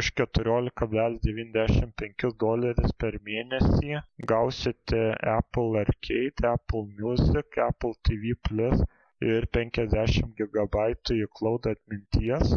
Už 0.00 0.10
14,95 0.20 2.30
dolerius 2.44 2.94
per 3.04 3.18
mėnesį 3.30 3.90
gausite 4.32 5.00
Apple 5.32 5.82
Arcade, 5.82 6.46
Apple 6.52 6.84
Music, 7.00 7.48
Apple 7.66 7.94
TV 8.10 8.22
Plus 8.48 8.86
ir 9.32 9.48
50 9.58 10.30
GB 10.38 10.86
iCloud 11.18 11.68
atminties 11.74 12.54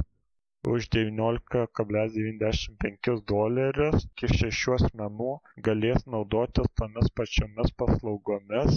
už 0.73 0.81
19,95 0.95 3.21
dolerius 3.31 3.99
iki 4.07 4.27
šešių 4.39 4.69
asmenų 4.77 5.33
galės 5.67 6.01
naudotis 6.13 6.69
tomis 6.81 7.07
pačiomis 7.19 7.69
paslaugomis 7.81 8.71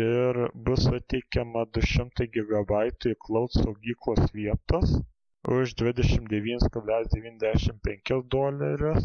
ir 0.00 0.32
bus 0.66 0.80
suteikiama 0.88 1.62
200 1.78 2.26
GB 2.36 2.70
iCloud 3.12 3.50
saugyklos 3.58 4.22
vietos 4.36 4.88
už 5.56 5.64
29,95 5.82 8.22
dolerius. 8.36 9.02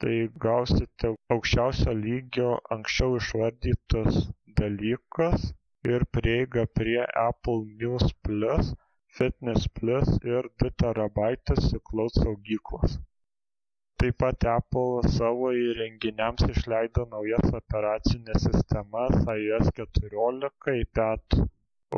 Tai 0.00 0.16
gausite 0.44 1.06
aukščiausio 1.34 1.92
lygio 1.98 2.50
anksčiau 2.76 3.10
išvardytus 3.18 4.12
dalykus 4.60 5.40
ir 5.92 6.00
prieigą 6.16 6.64
prie 6.80 7.02
Apple 7.26 7.60
News 7.82 8.06
Plus 8.24 8.64
Fitness 9.18 9.68
Plus 9.76 10.08
ir 10.34 10.46
2 10.64 10.70
terabaitus 10.82 11.72
iCloud 11.78 12.14
saugyklos. 12.20 12.94
Taip 14.02 14.16
pat 14.22 14.46
Apple 14.52 15.10
savo 15.16 15.50
įrenginiams 15.62 16.46
išleido 16.54 17.04
naujas 17.10 17.52
operacinės 17.58 18.46
sistemas 18.48 19.18
iOS 19.34 19.68
14, 19.80 20.48
iPad 20.84 21.36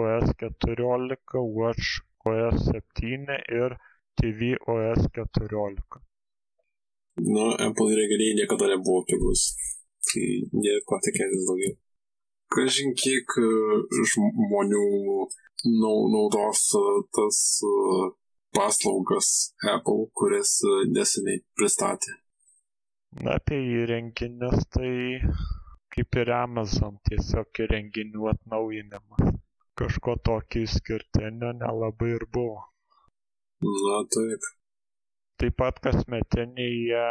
OS 0.02 0.34
14, 0.42 1.44
Watch 1.60 1.92
OS 2.32 2.66
7 2.72 3.38
ir 3.60 3.78
TV 4.20 4.50
OS 4.74 5.06
14. 5.20 6.02
Nu, 7.30 7.46
Apple 7.68 7.94
įrenginiai 7.94 8.36
niekada 8.42 8.74
nebuvo 8.74 9.06
pigus. 9.08 9.46
Tai 10.10 10.26
nieko 10.58 11.00
tikėtis 11.06 11.46
daugiau. 11.48 11.78
Kažin 12.54 12.94
kiek 12.98 13.36
žmonių 14.10 14.84
naudos 15.64 16.64
tas 17.16 17.40
paslaugas 18.54 19.30
Apple, 19.74 20.06
kurias 20.14 20.60
neseniai 20.94 21.42
pristatė. 21.58 22.14
Na, 23.22 23.36
apie 23.38 23.58
įrenginius 23.80 24.66
tai 24.74 24.92
kaip 25.94 26.16
ir 26.18 26.30
Amazon, 26.34 26.96
tiesiog 27.08 27.60
įrenginių 27.64 28.26
atnaujinimas. 28.32 29.36
Kažko 29.78 30.16
tokio 30.26 30.62
išskirtinio 30.66 31.52
nelabai 31.58 32.10
ir 32.16 32.24
buvo. 32.34 32.64
Na, 33.64 34.00
taip. 34.16 34.48
Taip 35.38 35.56
pat 35.58 35.78
kasmetinėje 35.86 37.04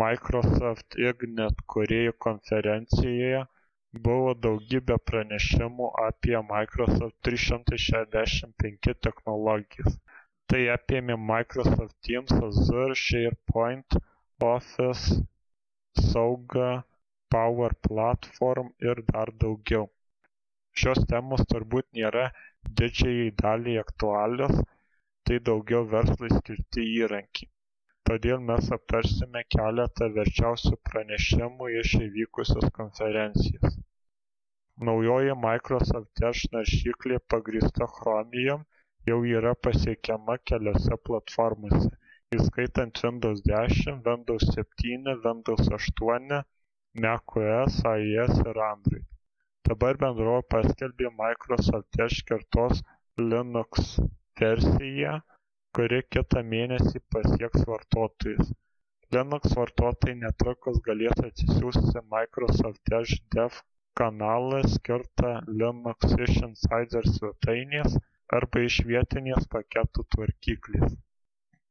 Microsoft 0.00 0.96
Ignite 1.00 1.66
kuriejų 1.74 2.16
konferencijoje 2.26 3.44
Buvo 4.04 4.28
daugybė 4.44 4.94
pranešimų 5.08 5.88
apie 6.02 6.38
Microsoft 6.50 7.16
365 7.28 8.94
technologijas. 9.06 9.98
Tai 10.52 10.60
apėmė 10.74 11.16
Microsoft 11.30 11.92
Teams, 12.08 12.32
Azure, 12.46 12.96
SharePoint, 13.00 13.98
Office, 14.48 15.18
saugą, 16.06 16.70
Power 17.36 17.76
Platform 17.88 18.72
ir 18.80 19.04
dar 19.12 19.34
daugiau. 19.44 19.90
Šios 20.72 21.04
temos 21.12 21.44
turbūt 21.52 21.90
nėra 22.00 22.26
didžiai 22.80 23.30
daliai 23.44 23.76
aktualios, 23.84 24.64
tai 25.28 25.42
daugiau 25.50 25.84
verslui 25.96 26.32
skirti 26.38 26.88
įrankiai 26.96 27.52
todėl 28.08 28.40
mes 28.48 28.72
aptarsime 28.76 29.44
keletą 29.54 30.08
verčiausių 30.16 30.74
pranešimų 30.88 31.72
iš 31.82 31.96
įvykusios 32.08 32.72
konferencijos 32.80 33.81
naujoji 34.88 35.34
microsoft 35.46 36.22
edge 36.28 36.50
naršyklė 36.56 37.18
pagrįsta 37.34 37.88
chromium 37.96 38.62
jau 39.10 39.18
yra 39.38 39.52
pasiekiama 39.66 40.38
keliose 40.50 40.98
platformose 41.08 41.90
įskaitant 42.38 43.02
windows 43.04 43.42
10 43.48 44.02
windows 44.08 44.44
7 44.58 45.16
windows 45.26 45.72
8 45.78 46.42
macOS 47.06 47.80
iOS 47.90 48.38
ir 48.52 48.60
android. 48.68 49.06
Dabar 49.68 49.98
bendrovė 50.04 50.46
paskelbė 50.54 51.10
microsoft 51.18 52.00
edge 52.06 52.24
kartos 52.30 52.80
linux 53.32 53.92
versiją 54.40 55.18
kuri 55.76 56.00
kitą 56.14 56.42
mėnesį 56.54 57.00
pasieks 57.14 57.62
vartotojus. 57.68 58.48
Linux 59.16 59.54
vartotojai 59.58 60.16
netrukus 60.22 60.80
galės 60.88 61.22
atsisiųsti 61.28 62.02
microsoft 62.16 62.96
edge 62.98 63.20
dev 63.36 63.60
kanalą 64.00 64.60
skirtą 64.74 65.30
linux 65.62 66.16
iš 66.26 66.34
insider 66.48 67.08
svetainės 67.16 67.96
arba 68.38 68.66
iš 68.66 68.76
vietinės 68.90 69.48
paketų 69.54 70.04
tvarkyklės. 70.14 70.94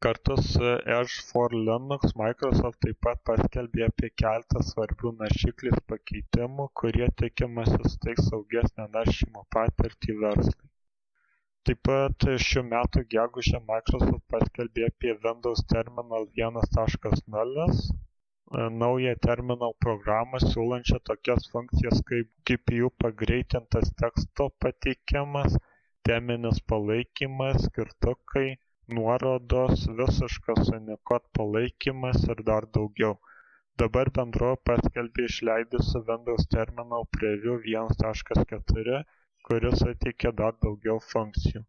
Kartu 0.05 0.35
su 0.49 0.69
Edge 0.97 1.23
for 1.29 1.53
Linux 1.53 2.13
Microsoft 2.21 2.79
taip 2.85 2.99
pat 3.05 3.19
paskelbė 3.29 3.83
apie 3.87 4.09
keletą 4.21 4.61
svarbių 4.69 5.11
naršyklės 5.17 5.81
pakeitimų, 5.91 6.65
kurie 6.81 7.09
tikimasi 7.21 7.77
suteiks 7.93 8.29
saugesnę 8.31 8.87
naršymo 8.95 9.45
patirtį 9.55 10.15
verslui. 10.23 10.69
Taip 11.69 11.83
pat 11.89 12.25
šių 12.47 12.65
metų 12.71 13.05
gegužę 13.15 13.61
microsoft 13.67 14.25
paskelbė 14.35 14.87
apie 14.89 15.13
windows 15.25 15.61
terminal 15.75 16.25
1.0 16.43 17.67
e, 17.67 17.75
naują 18.53 19.13
terminal 19.25 19.73
programą 19.85 20.39
siūlančią 20.43 20.97
tokias 21.09 21.47
funkcijas 21.51 22.01
kaip 22.09 22.29
gpu 22.49 22.89
pagreitintas 23.03 23.93
teksto 24.01 24.47
pateikimas 24.65 25.55
teminis 26.09 26.59
palaikymas 26.73 27.61
skirtukai 27.67 28.45
nuorodos 28.97 29.87
visiškas 30.01 30.73
unicode 30.79 31.33
palaikymas 31.39 32.27
ir 32.35 32.43
dar 32.51 32.69
daugiau 32.79 33.15
dabar 33.83 34.13
bendrovė 34.19 34.61
paskelbė 34.71 35.29
išleidusi 35.31 36.05
windows 36.11 36.47
terminal 36.57 37.09
preview 37.17 37.57
1.4 37.75 39.03
kuris 39.49 39.83
suteikia 39.83 40.31
dar 40.43 40.57
daugiau 40.65 40.99
funkcijų. 41.11 41.67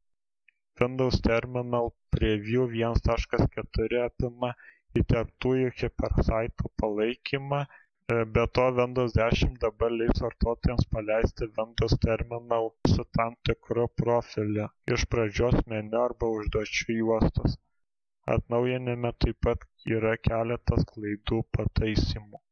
Windows 0.80 1.20
Terminal 1.24 1.90
Preview 2.14 2.66
1.4 2.66 3.98
apima 4.04 4.50
įterptųjų 5.00 5.70
hipersaitų 5.80 6.70
palaikymą, 6.82 7.60
e, 7.64 8.18
be 8.36 8.44
to 8.58 8.66
Windows 8.78 9.16
10 9.18 9.56
dabar 9.64 9.94
leis 9.96 10.22
vartotojams 10.24 10.88
paleisti 10.96 11.48
Windows 11.58 11.96
Terminal 12.06 12.70
su 12.94 13.06
tam 13.18 13.36
tikru 13.50 13.88
profiliu 14.02 14.68
iš 14.96 15.06
pradžios 15.14 15.58
meniu 15.74 16.00
arba 16.04 16.30
užduočių 16.38 16.98
juostos. 17.00 17.58
Atnaujinime 18.36 19.12
taip 19.24 19.38
pat 19.48 19.68
yra 19.98 20.16
keletas 20.30 20.88
klaidų 20.94 21.42
pataisimų. 21.58 22.42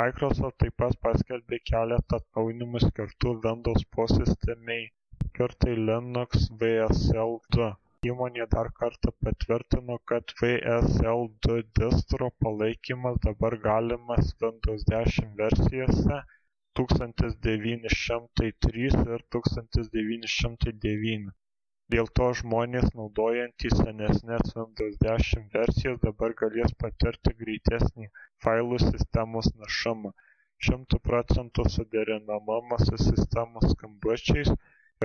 Microsoft 0.00 0.58
taip 0.64 0.74
pat 0.84 0.96
paskelbė 1.06 1.60
keletą 1.72 2.18
atnaujinimų 2.22 2.82
skirtų 2.88 3.36
Windows 3.46 3.86
posistemei 3.96 4.88
skirtai 5.40 5.74
Linux 5.88 6.48
VSL 6.60 7.32
2. 7.56 7.66
Įmonė 8.08 8.44
dar 8.52 8.68
kartą 8.76 9.10
patvirtino, 9.24 9.96
kad 10.10 10.32
VSL 10.36 11.24
2 11.46 11.64
distro 11.78 12.28
palaikymas 12.44 13.18
dabar 13.24 13.56
galimas 13.64 14.30
Windows 14.44 14.86
10 14.92 15.34
versijose 15.40 16.20
1903 16.80 18.86
ir 19.16 19.24
1909 19.36 21.28
dėl 21.96 22.08
to 22.20 22.30
žmonės 22.40 22.88
naudojantys 23.02 23.76
senesnes 23.82 24.56
windows 24.56 24.96
10 25.04 25.52
versijas 25.58 26.00
dabar 26.06 26.36
galės 26.42 26.74
patirti 26.86 27.36
greitesnį 27.44 28.10
failų 28.46 28.80
sistemos 28.86 29.52
našumą. 29.60 30.14
100 30.70 31.02
procentų 31.10 31.68
suderinamumą 31.76 32.80
su 32.86 32.96
sistemos 33.04 33.70
skambučiais 33.76 34.56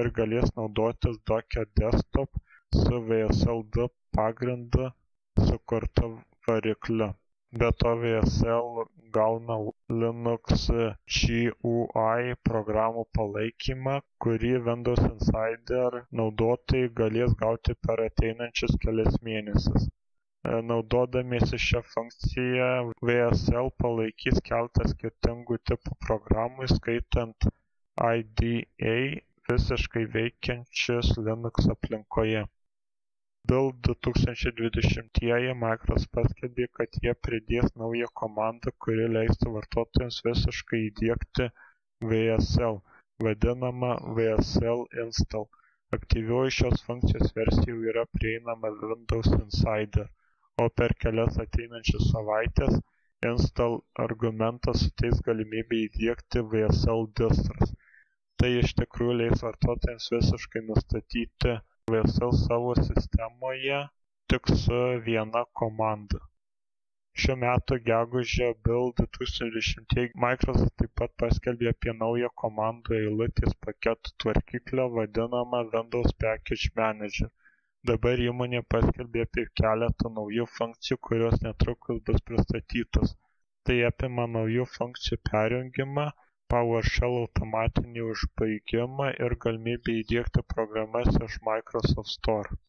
ir 0.01 0.07
galės 0.21 0.49
naudotis 0.59 1.15
Docker 1.31 1.67
Desktop 1.83 2.29
su 2.73 2.95
VSL2 3.09 3.87
pagrindu 4.15 4.85
sukurta 5.47 6.03
varikliu 6.47 7.07
be 7.59 7.69
to 7.81 7.91
vsl 8.01 8.69
gauna 9.17 9.57
linux 10.01 10.65
gui 11.17 12.35
programų 12.49 13.03
palaikymą 13.19 13.95
kurį 14.25 14.53
windows 14.69 15.03
insider 15.09 15.99
naudotojai 16.21 16.93
galės 17.01 17.35
gauti 17.43 17.77
per 17.87 18.03
ateinančius 18.07 18.75
kelis 18.85 19.19
mėnesius 19.29 19.87
naudodamiesi 20.71 21.61
šia 21.67 21.83
funkcija 21.93 22.71
vsl 23.11 23.71
palaikys 23.83 24.41
keletą 24.49 24.89
skirtingų 24.95 25.61
tipų 25.71 25.95
programų 26.07 26.67
įskaitant 26.69 27.49
IDE 28.09 28.97
visiškai 29.49 30.03
veikiančius 30.17 31.15
Linux 31.25 31.67
aplinkoje. 31.73 32.43
Build 33.49 33.79
2020 33.87 35.53
Microsoft 35.63 36.11
paskelbė, 36.17 36.65
kad 36.77 36.97
jie 37.03 37.13
pridės 37.27 37.73
naują 37.81 38.09
komandą, 38.21 38.73
kuri 38.85 39.07
leistų 39.15 39.53
vartotojams 39.55 40.17
visiškai 40.27 40.79
įdėkti 40.85 41.47
VSL, 42.11 42.79
vadinamą 43.25 43.91
VSL 44.19 44.85
install. 45.05 45.47
Aktyvioji 45.99 46.55
šios 46.59 46.85
funkcijos 46.87 47.35
versija 47.39 47.73
jau 47.73 47.79
yra 47.93 48.07
prieinama 48.17 48.73
Windows 48.81 49.31
Insider, 49.39 50.09
o 50.63 50.69
per 50.81 50.97
kelias 51.05 51.41
ateinančias 51.47 52.11
savaitės 52.15 52.81
install 53.33 53.81
argumentas 54.07 54.85
suteiks 54.87 55.25
galimybę 55.29 55.83
įdėkti 55.87 56.47
VSL 56.55 57.09
distras 57.21 57.75
tai 58.41 58.49
iš 58.61 58.73
tikrųjų 58.79 59.13
leis 59.19 59.41
vartotojams 59.45 60.11
visiškai 60.13 60.61
nustatyti 60.65 61.53
vsl 61.93 62.31
savo 62.45 62.71
sistemoje 62.75 63.79
tik 64.31 64.47
su 64.61 64.77
viena 65.07 65.41
komanda. 65.59 66.21
Šių 67.23 67.35
metų 67.43 67.77
gegužę 67.89 68.47
build 68.67 69.01
2020 69.17 70.15
microsoft 70.23 70.73
taip 70.81 70.93
pat 71.01 71.13
paskelbė 71.23 71.69
apie 71.73 71.93
naują 71.99 72.31
komandų 72.43 72.97
eilutės 73.01 73.53
paketų 73.67 74.15
tvarkyklę 74.23 74.87
vadinamą 74.95 75.61
windows 75.75 76.17
package 76.25 76.73
manager. 76.81 77.29
Dabar 77.91 78.25
įmonė 78.29 78.63
paskelbė 78.75 79.27
apie 79.27 79.45
keletą 79.61 80.13
naujų 80.17 80.49
funkcijų 80.57 81.01
kurios 81.09 81.39
netrukus 81.47 82.01
bus 82.09 82.27
pristatytos. 82.31 83.13
Tai 83.69 83.77
apima 83.93 84.25
naujų 84.39 84.65
funkcijų 84.79 85.21
perjungimą 85.31 86.09
PowerShell 86.55 87.15
automatinį 87.21 88.03
užbaigimą 88.09 89.05
ir 89.25 89.33
galimybę 89.45 89.93
įdiegti 90.01 90.43
programas 90.51 91.17
iš 91.25 91.33
Microsoft 91.47 92.11
Store. 92.11 92.59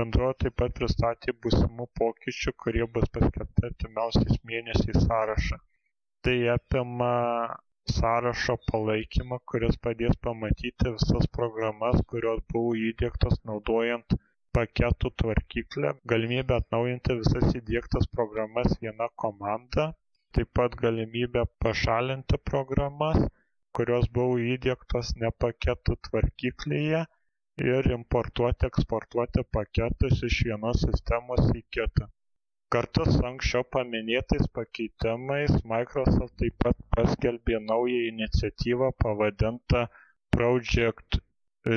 Bendrovė 0.00 0.34
taip 0.42 0.56
pat 0.62 0.74
pristatė 0.78 1.34
būsimų 1.44 1.86
pokyčių, 2.00 2.52
kurie 2.64 2.88
bus 2.96 3.06
paskelbti 3.18 3.64
artimiausiais 3.68 4.40
mėnesiais 4.50 4.98
sąrašą. 5.04 5.58
Tai 6.26 6.34
apima 6.56 7.12
sąrašo 7.98 8.58
palaikymą, 8.72 9.38
kuris 9.52 9.78
padės 9.86 10.18
pamatyti 10.28 10.94
visas 10.96 11.30
programas, 11.38 12.02
kurios 12.14 12.42
buvo 12.54 12.74
įdėktos 12.88 13.38
naudojant 13.52 14.18
paketų 14.58 15.14
tvarkyklę, 15.22 15.94
galimybę 16.14 16.58
atnaujinti 16.62 17.20
visas 17.22 17.54
įdėktas 17.62 18.10
programas 18.18 18.74
viena 18.82 19.10
komanda 19.24 19.92
taip 20.36 20.54
pat 20.60 20.76
galimybė 20.84 21.44
pašalinti 21.64 22.40
programas 22.52 23.22
kurios 23.78 24.06
buvo 24.16 24.38
įdiegtos 24.52 25.10
ne 25.22 25.28
paketų 25.42 25.94
tvarkyklyje 26.06 27.00
ir 27.72 27.88
importuoti 27.96 28.66
eksportuoti 28.68 29.44
paketus 29.56 30.22
iš 30.28 30.38
vienos 30.48 30.80
sistemos 30.84 31.50
į 31.60 31.62
kitą. 31.76 32.08
Kartu 32.74 33.04
su 33.10 33.20
anksčiau 33.28 33.66
paminėtais 33.76 34.48
pakeitimais 34.58 35.54
microsoft 35.72 36.34
taip 36.42 36.56
pat 36.64 36.82
paskelbė 36.96 37.60
naują 37.68 38.00
iniciatyvą 38.08 38.90
pavadintą 39.04 39.84
project 40.36 41.20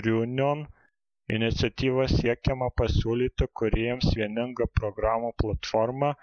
reunion 0.07 0.65
iniciatyva 1.37 2.07
siekiama 2.15 2.71
pasiūlyti 2.81 3.47
kūrėjams 3.61 4.11
vieningą 4.21 4.67
programų 4.79 5.31
platformą 5.43 6.15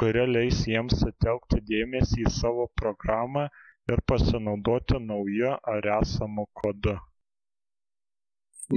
kuri 0.00 0.24
leis 0.34 0.64
jiems 0.68 0.96
sutelkti 1.00 1.60
dėmesį 1.70 2.24
į 2.26 2.32
savo 2.40 2.66
programą 2.80 3.48
ir 3.92 4.00
pasinaudoti 4.10 5.00
nauju 5.08 5.52
ar 5.74 5.90
esamu 5.98 6.46
kodu. 6.60 6.96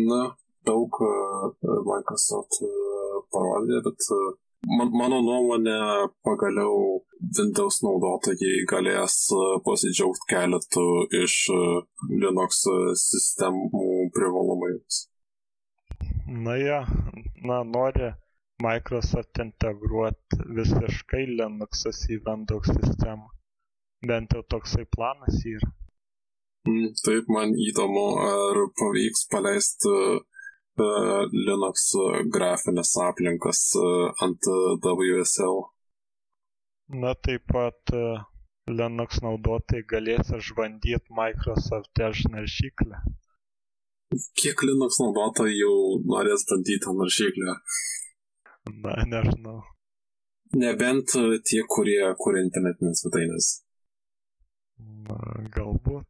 Na, 0.10 0.22
daug 0.68 1.00
e, 1.08 1.14
Microsoft 1.92 2.60
e, 2.68 2.72
parodė, 3.32 3.80
bet 3.88 4.08
e, 4.16 4.20
man, 4.78 4.92
mano 5.02 5.22
nuomonė 5.24 5.78
pagaliau 6.28 7.00
Windows 7.38 7.80
naudotojai 7.86 8.66
galės 8.72 9.16
pasidžiaugti 9.66 10.30
keletų 10.34 10.88
iš 11.24 11.38
Linux 12.12 12.62
sistemų 13.08 13.88
privalumais. 14.18 15.06
Na 16.46 16.58
ja, 16.60 16.84
na 17.48 17.64
nori 17.64 18.12
Microsoft 18.64 19.38
integruot 19.44 20.38
visiškai 20.60 21.26
Linuxas 21.30 22.00
į 22.10 22.22
Windows 22.26 22.72
sistemą. 22.74 23.30
Bent 24.10 24.34
jau 24.34 24.42
toksai 24.54 24.86
planas 24.96 25.44
yra. 25.46 25.70
Mm, 26.68 26.88
taip, 27.06 27.30
man 27.34 27.54
įdomu, 27.68 28.06
ar 28.28 28.60
pavyks 28.80 29.28
paleisti 29.32 29.92
uh, 29.94 31.22
Linux 31.34 31.86
grafinės 32.34 32.96
aplinkas 33.06 33.62
uh, 33.82 34.10
ant 34.26 34.50
WSL. 34.86 35.62
Na 37.04 37.14
taip 37.28 37.46
pat 37.54 37.94
uh, 37.94 38.26
Linux 38.68 39.22
naudotojai 39.24 39.86
galės 39.94 40.34
išbandyti 40.40 41.14
Microsoft 41.22 42.02
Edge 42.08 42.34
naršyklę. 42.34 43.04
Kiek 44.42 44.66
Linux 44.66 44.98
naudotojai 45.04 45.56
jau 45.60 45.78
norės 46.10 46.48
bandyti 46.50 46.98
naršyklę? 47.00 47.56
Na, 48.68 48.96
nežinau. 49.12 49.62
Nebent 50.56 51.16
e, 51.20 51.40
tie, 51.48 51.62
kurie 51.74 52.02
kuria 52.22 52.44
internetinės 52.46 53.04
svetainės. 53.04 53.50
Na, 55.08 55.18
galbūt. 55.56 56.06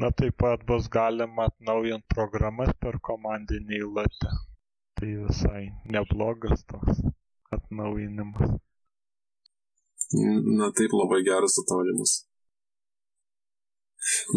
Na, 0.00 0.10
taip 0.18 0.38
pat 0.40 0.64
bus 0.68 0.88
galima 0.92 1.48
atnaujinti 1.50 2.14
programas 2.14 2.72
per 2.80 2.98
komandinį 3.08 3.78
eilutę. 3.80 4.34
Tai 4.98 5.10
visai 5.26 5.62
neblogas 5.94 6.64
toks 6.70 7.02
atnaujinimas. 7.52 8.54
Na, 10.58 10.70
taip 10.78 10.94
labai 10.96 11.22
geras 11.28 11.58
atnaujinimas. 11.64 12.18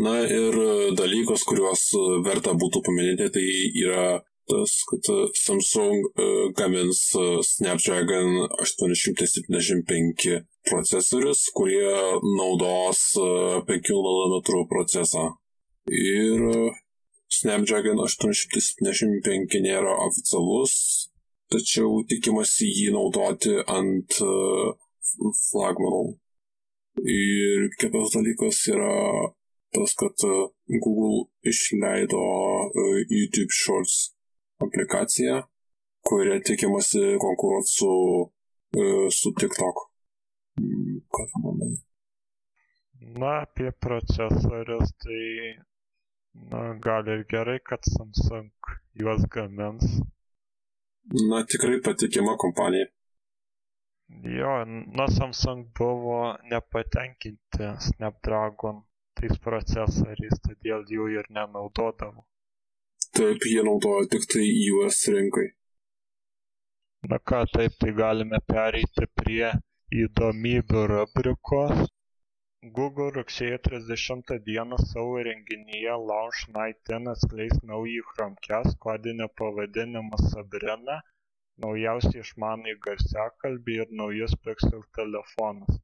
Na 0.04 0.20
ir 0.22 0.60
e, 0.62 0.70
dalykas, 0.98 1.46
kuriuos 1.50 1.88
e, 1.98 2.06
verta 2.28 2.54
būtų 2.54 2.84
paminėti, 2.86 3.32
tai 3.34 3.46
yra 3.82 4.06
tas, 4.50 4.74
kad 4.90 5.10
Samsung 5.38 6.02
uh, 6.06 6.46
gamins 6.58 7.02
Snapdragon 7.44 8.48
875 8.62 10.42
procesorius, 10.70 11.46
kurie 11.58 11.90
naudos 12.38 13.02
uh, 13.22 13.62
5 13.68 13.94
nanometrų 14.08 14.66
procesą. 14.72 15.28
Ir 15.90 16.42
Snapdragon 17.30 18.00
875 18.02 19.62
nėra 19.66 19.98
oficialus, 20.06 20.76
tačiau 21.52 22.04
tikimasi 22.10 22.70
jį 22.70 22.94
naudoti 22.96 23.58
ant 23.66 24.20
flagmanų. 25.50 26.06
Ir 27.04 27.70
kitas 27.82 28.14
dalykas 28.16 28.62
yra 28.72 28.94
tas, 29.76 29.94
kad 30.00 30.16
Google 30.80 31.26
išleido 31.44 32.24
YouTube 33.12 33.52
Shorts 33.52 34.15
aplikacija, 34.64 35.42
kuria 36.08 36.40
tikimasi 36.48 37.04
konkuruoti 37.24 37.72
su, 37.78 37.92
e, 38.80 38.84
su 39.20 39.34
TikTok. 39.40 39.76
Mm, 40.60 40.98
ką 41.14 41.28
tu 41.32 41.44
manai? 41.44 41.76
Na, 43.20 43.32
apie 43.46 43.72
procesorius, 43.86 44.92
tai 45.04 45.24
na, 46.52 46.62
gal 46.86 47.08
ir 47.14 47.26
gerai, 47.32 47.60
kad 47.70 47.82
Samsung 47.96 48.52
juos 49.02 49.24
gamins. 49.36 49.86
Na, 51.30 51.44
tikrai 51.52 51.82
patikima 51.86 52.36
kompanija. 52.44 52.88
Jo, 54.38 54.54
na 54.98 55.08
Samsung 55.18 55.68
buvo 55.80 56.38
nepatenkinti 56.52 57.72
Snapdragon 57.88 58.84
tais 59.20 59.38
procesoriais, 59.48 60.42
todėl 60.48 60.84
jų 60.92 61.08
ir 61.18 61.30
nenaudodavo. 61.38 62.26
Taip, 63.16 63.46
jie 63.48 63.62
naudoja 63.64 64.08
tik 64.12 64.26
tai 64.32 64.46
US 64.76 64.98
rinkai. 65.16 65.46
Na 67.12 67.20
ką, 67.30 67.38
taip, 67.54 67.78
tai 67.84 67.94
galime 68.00 68.40
pereiti 68.52 69.08
prie 69.20 69.52
įdomybių 70.02 70.82
rubrikos. 70.92 71.86
Google 72.80 73.08
rugsėjo 73.20 73.62
30 73.70 74.36
dieną 74.50 74.82
savo 74.92 75.16
renginyje 75.30 75.96
Launch 76.12 76.44
Night 76.58 76.92
10 76.92 77.12
atskleis 77.14 77.64
naują 77.72 78.06
Chromecast 78.12 78.80
kodinį 78.88 79.32
pavadinimą 79.42 80.24
Sabrina, 80.28 81.02
naujausią 81.66 82.28
išmanųjį 82.28 82.78
garsiakalbį 82.88 83.82
ir 83.84 84.00
naujus 84.04 84.40
Pixel 84.48 84.82
telefonus. 85.00 85.84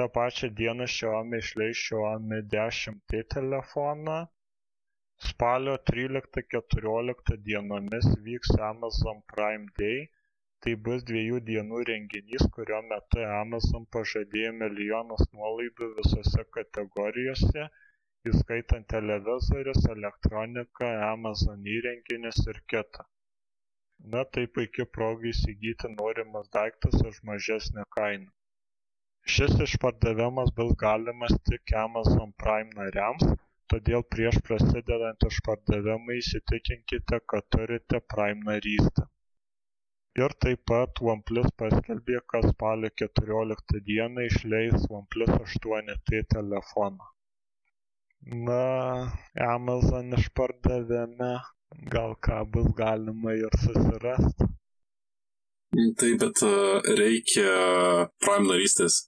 Ta 0.00 0.08
pačią 0.20 0.54
dieną 0.62 0.88
Xiaomi 0.98 1.42
išleis 1.44 1.88
Xiaomi 1.88 2.44
10T 2.60 3.26
telefoną. 3.36 4.22
Spalio 5.28 5.74
13-14 5.90 7.36
dienomis 7.48 8.08
vyks 8.26 8.54
Amazon 8.70 9.22
Prime 9.34 9.68
Day. 9.82 10.00
Tai 10.64 10.74
bus 10.88 11.06
dviejų 11.10 11.40
dienų 11.50 11.84
renginys 11.92 12.44
kurio 12.56 12.80
metu 12.90 13.24
amazon 13.36 13.86
pažadėjo 13.96 14.52
milijonus 14.58 15.24
nuolaidų 15.32 15.88
visose 16.00 16.44
kategorijose 16.58 17.64
įskaitant 18.32 18.86
televizorius 18.96 19.88
elektroniką 19.96 20.92
amazon 21.08 21.66
įrenginius 21.78 22.44
ir 22.52 22.62
kita 22.74 23.08
na 24.10 24.22
tai 24.34 24.44
puiki 24.54 24.84
proga 24.96 25.28
įsigyti 25.30 25.88
norimus 25.96 26.48
daiktus 26.56 26.94
už 27.10 27.18
mažesnę 27.28 27.84
kainą. 27.96 28.30
Šis 29.34 29.52
išpardavimas 29.66 30.50
bus 30.56 30.72
galimas 30.80 31.34
tik 31.48 31.74
amazon 31.82 32.32
prime 32.42 32.74
nariams 32.78 33.28
todėl 33.72 34.04
prieš 34.14 34.38
prasidedant 34.48 35.26
išpardavimui 35.28 36.18
įsitikinkite 36.20 37.20
kad 37.32 37.48
turite 37.56 38.00
prime 38.14 38.46
narystę. 38.48 39.06
Ir 40.20 40.34
taip 40.44 40.64
pat 40.70 41.02
oneplus 41.12 41.48
paskelbė 41.62 42.20
kad 42.32 42.48
spalio 42.52 42.92
keturioliktą 43.02 43.82
dieną 43.90 44.26
išleis 44.30 44.88
oneplus 44.88 45.34
aštuoni 45.38 45.98
t 46.10 46.22
telefoną. 46.36 47.12
Na 48.48 48.64
amazon 49.50 50.18
išpardavime 50.18 51.32
gal 51.96 52.18
ką 52.28 52.42
bus 52.56 52.74
galima 52.82 53.38
ir 53.44 53.62
susirast 53.66 54.44
Taip, 55.72 56.18
bet 56.20 56.40
e, 56.44 56.48
reikia 56.98 57.52
Prime 58.20 58.44
narystės. 58.44 58.98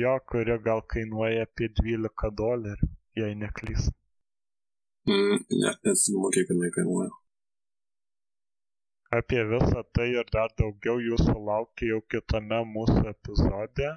Jo, 0.00 0.12
kuri 0.30 0.54
gal 0.66 0.84
kainuoja 0.92 1.48
apie 1.48 1.66
12 1.80 2.30
dolerių, 2.40 2.88
jei 3.20 3.38
neklys. 3.44 3.88
Mm, 5.08 5.40
net 5.62 5.88
nesimokė, 5.88 6.42
kiek 6.42 6.52
jinai 6.54 6.70
kainuoja. 6.74 7.14
Apie 9.18 9.40
visa 9.50 9.82
tai 9.96 10.10
ir 10.12 10.26
dar 10.34 10.50
daugiau 10.60 10.98
jūsų 11.00 11.34
laukia 11.44 11.86
jau 11.94 12.00
kitame 12.14 12.58
mūsų 12.74 13.04
epizode. 13.12 13.88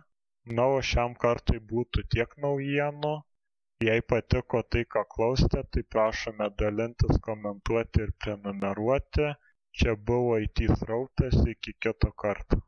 Na, 0.57 0.67
o 0.75 0.79
šiam 0.91 1.17
kartui 1.23 1.59
būtų 1.73 2.05
tiek 2.15 2.37
naujienų. 2.45 3.11
Jei 3.87 4.05
patiko 4.13 4.61
tai, 4.73 4.85
ką 4.95 5.03
klausėte, 5.15 5.65
tai 5.73 5.83
prašome 5.95 6.47
dalintis, 6.61 7.19
komentuoti 7.27 8.05
ir 8.05 8.15
prenumeruoti. 8.23 9.27
Čia 9.81 9.95
buvo 10.09 10.39
IT 10.45 10.63
srautas, 10.79 11.37
iki 11.55 11.75
kito 11.85 12.11
karto. 12.23 12.61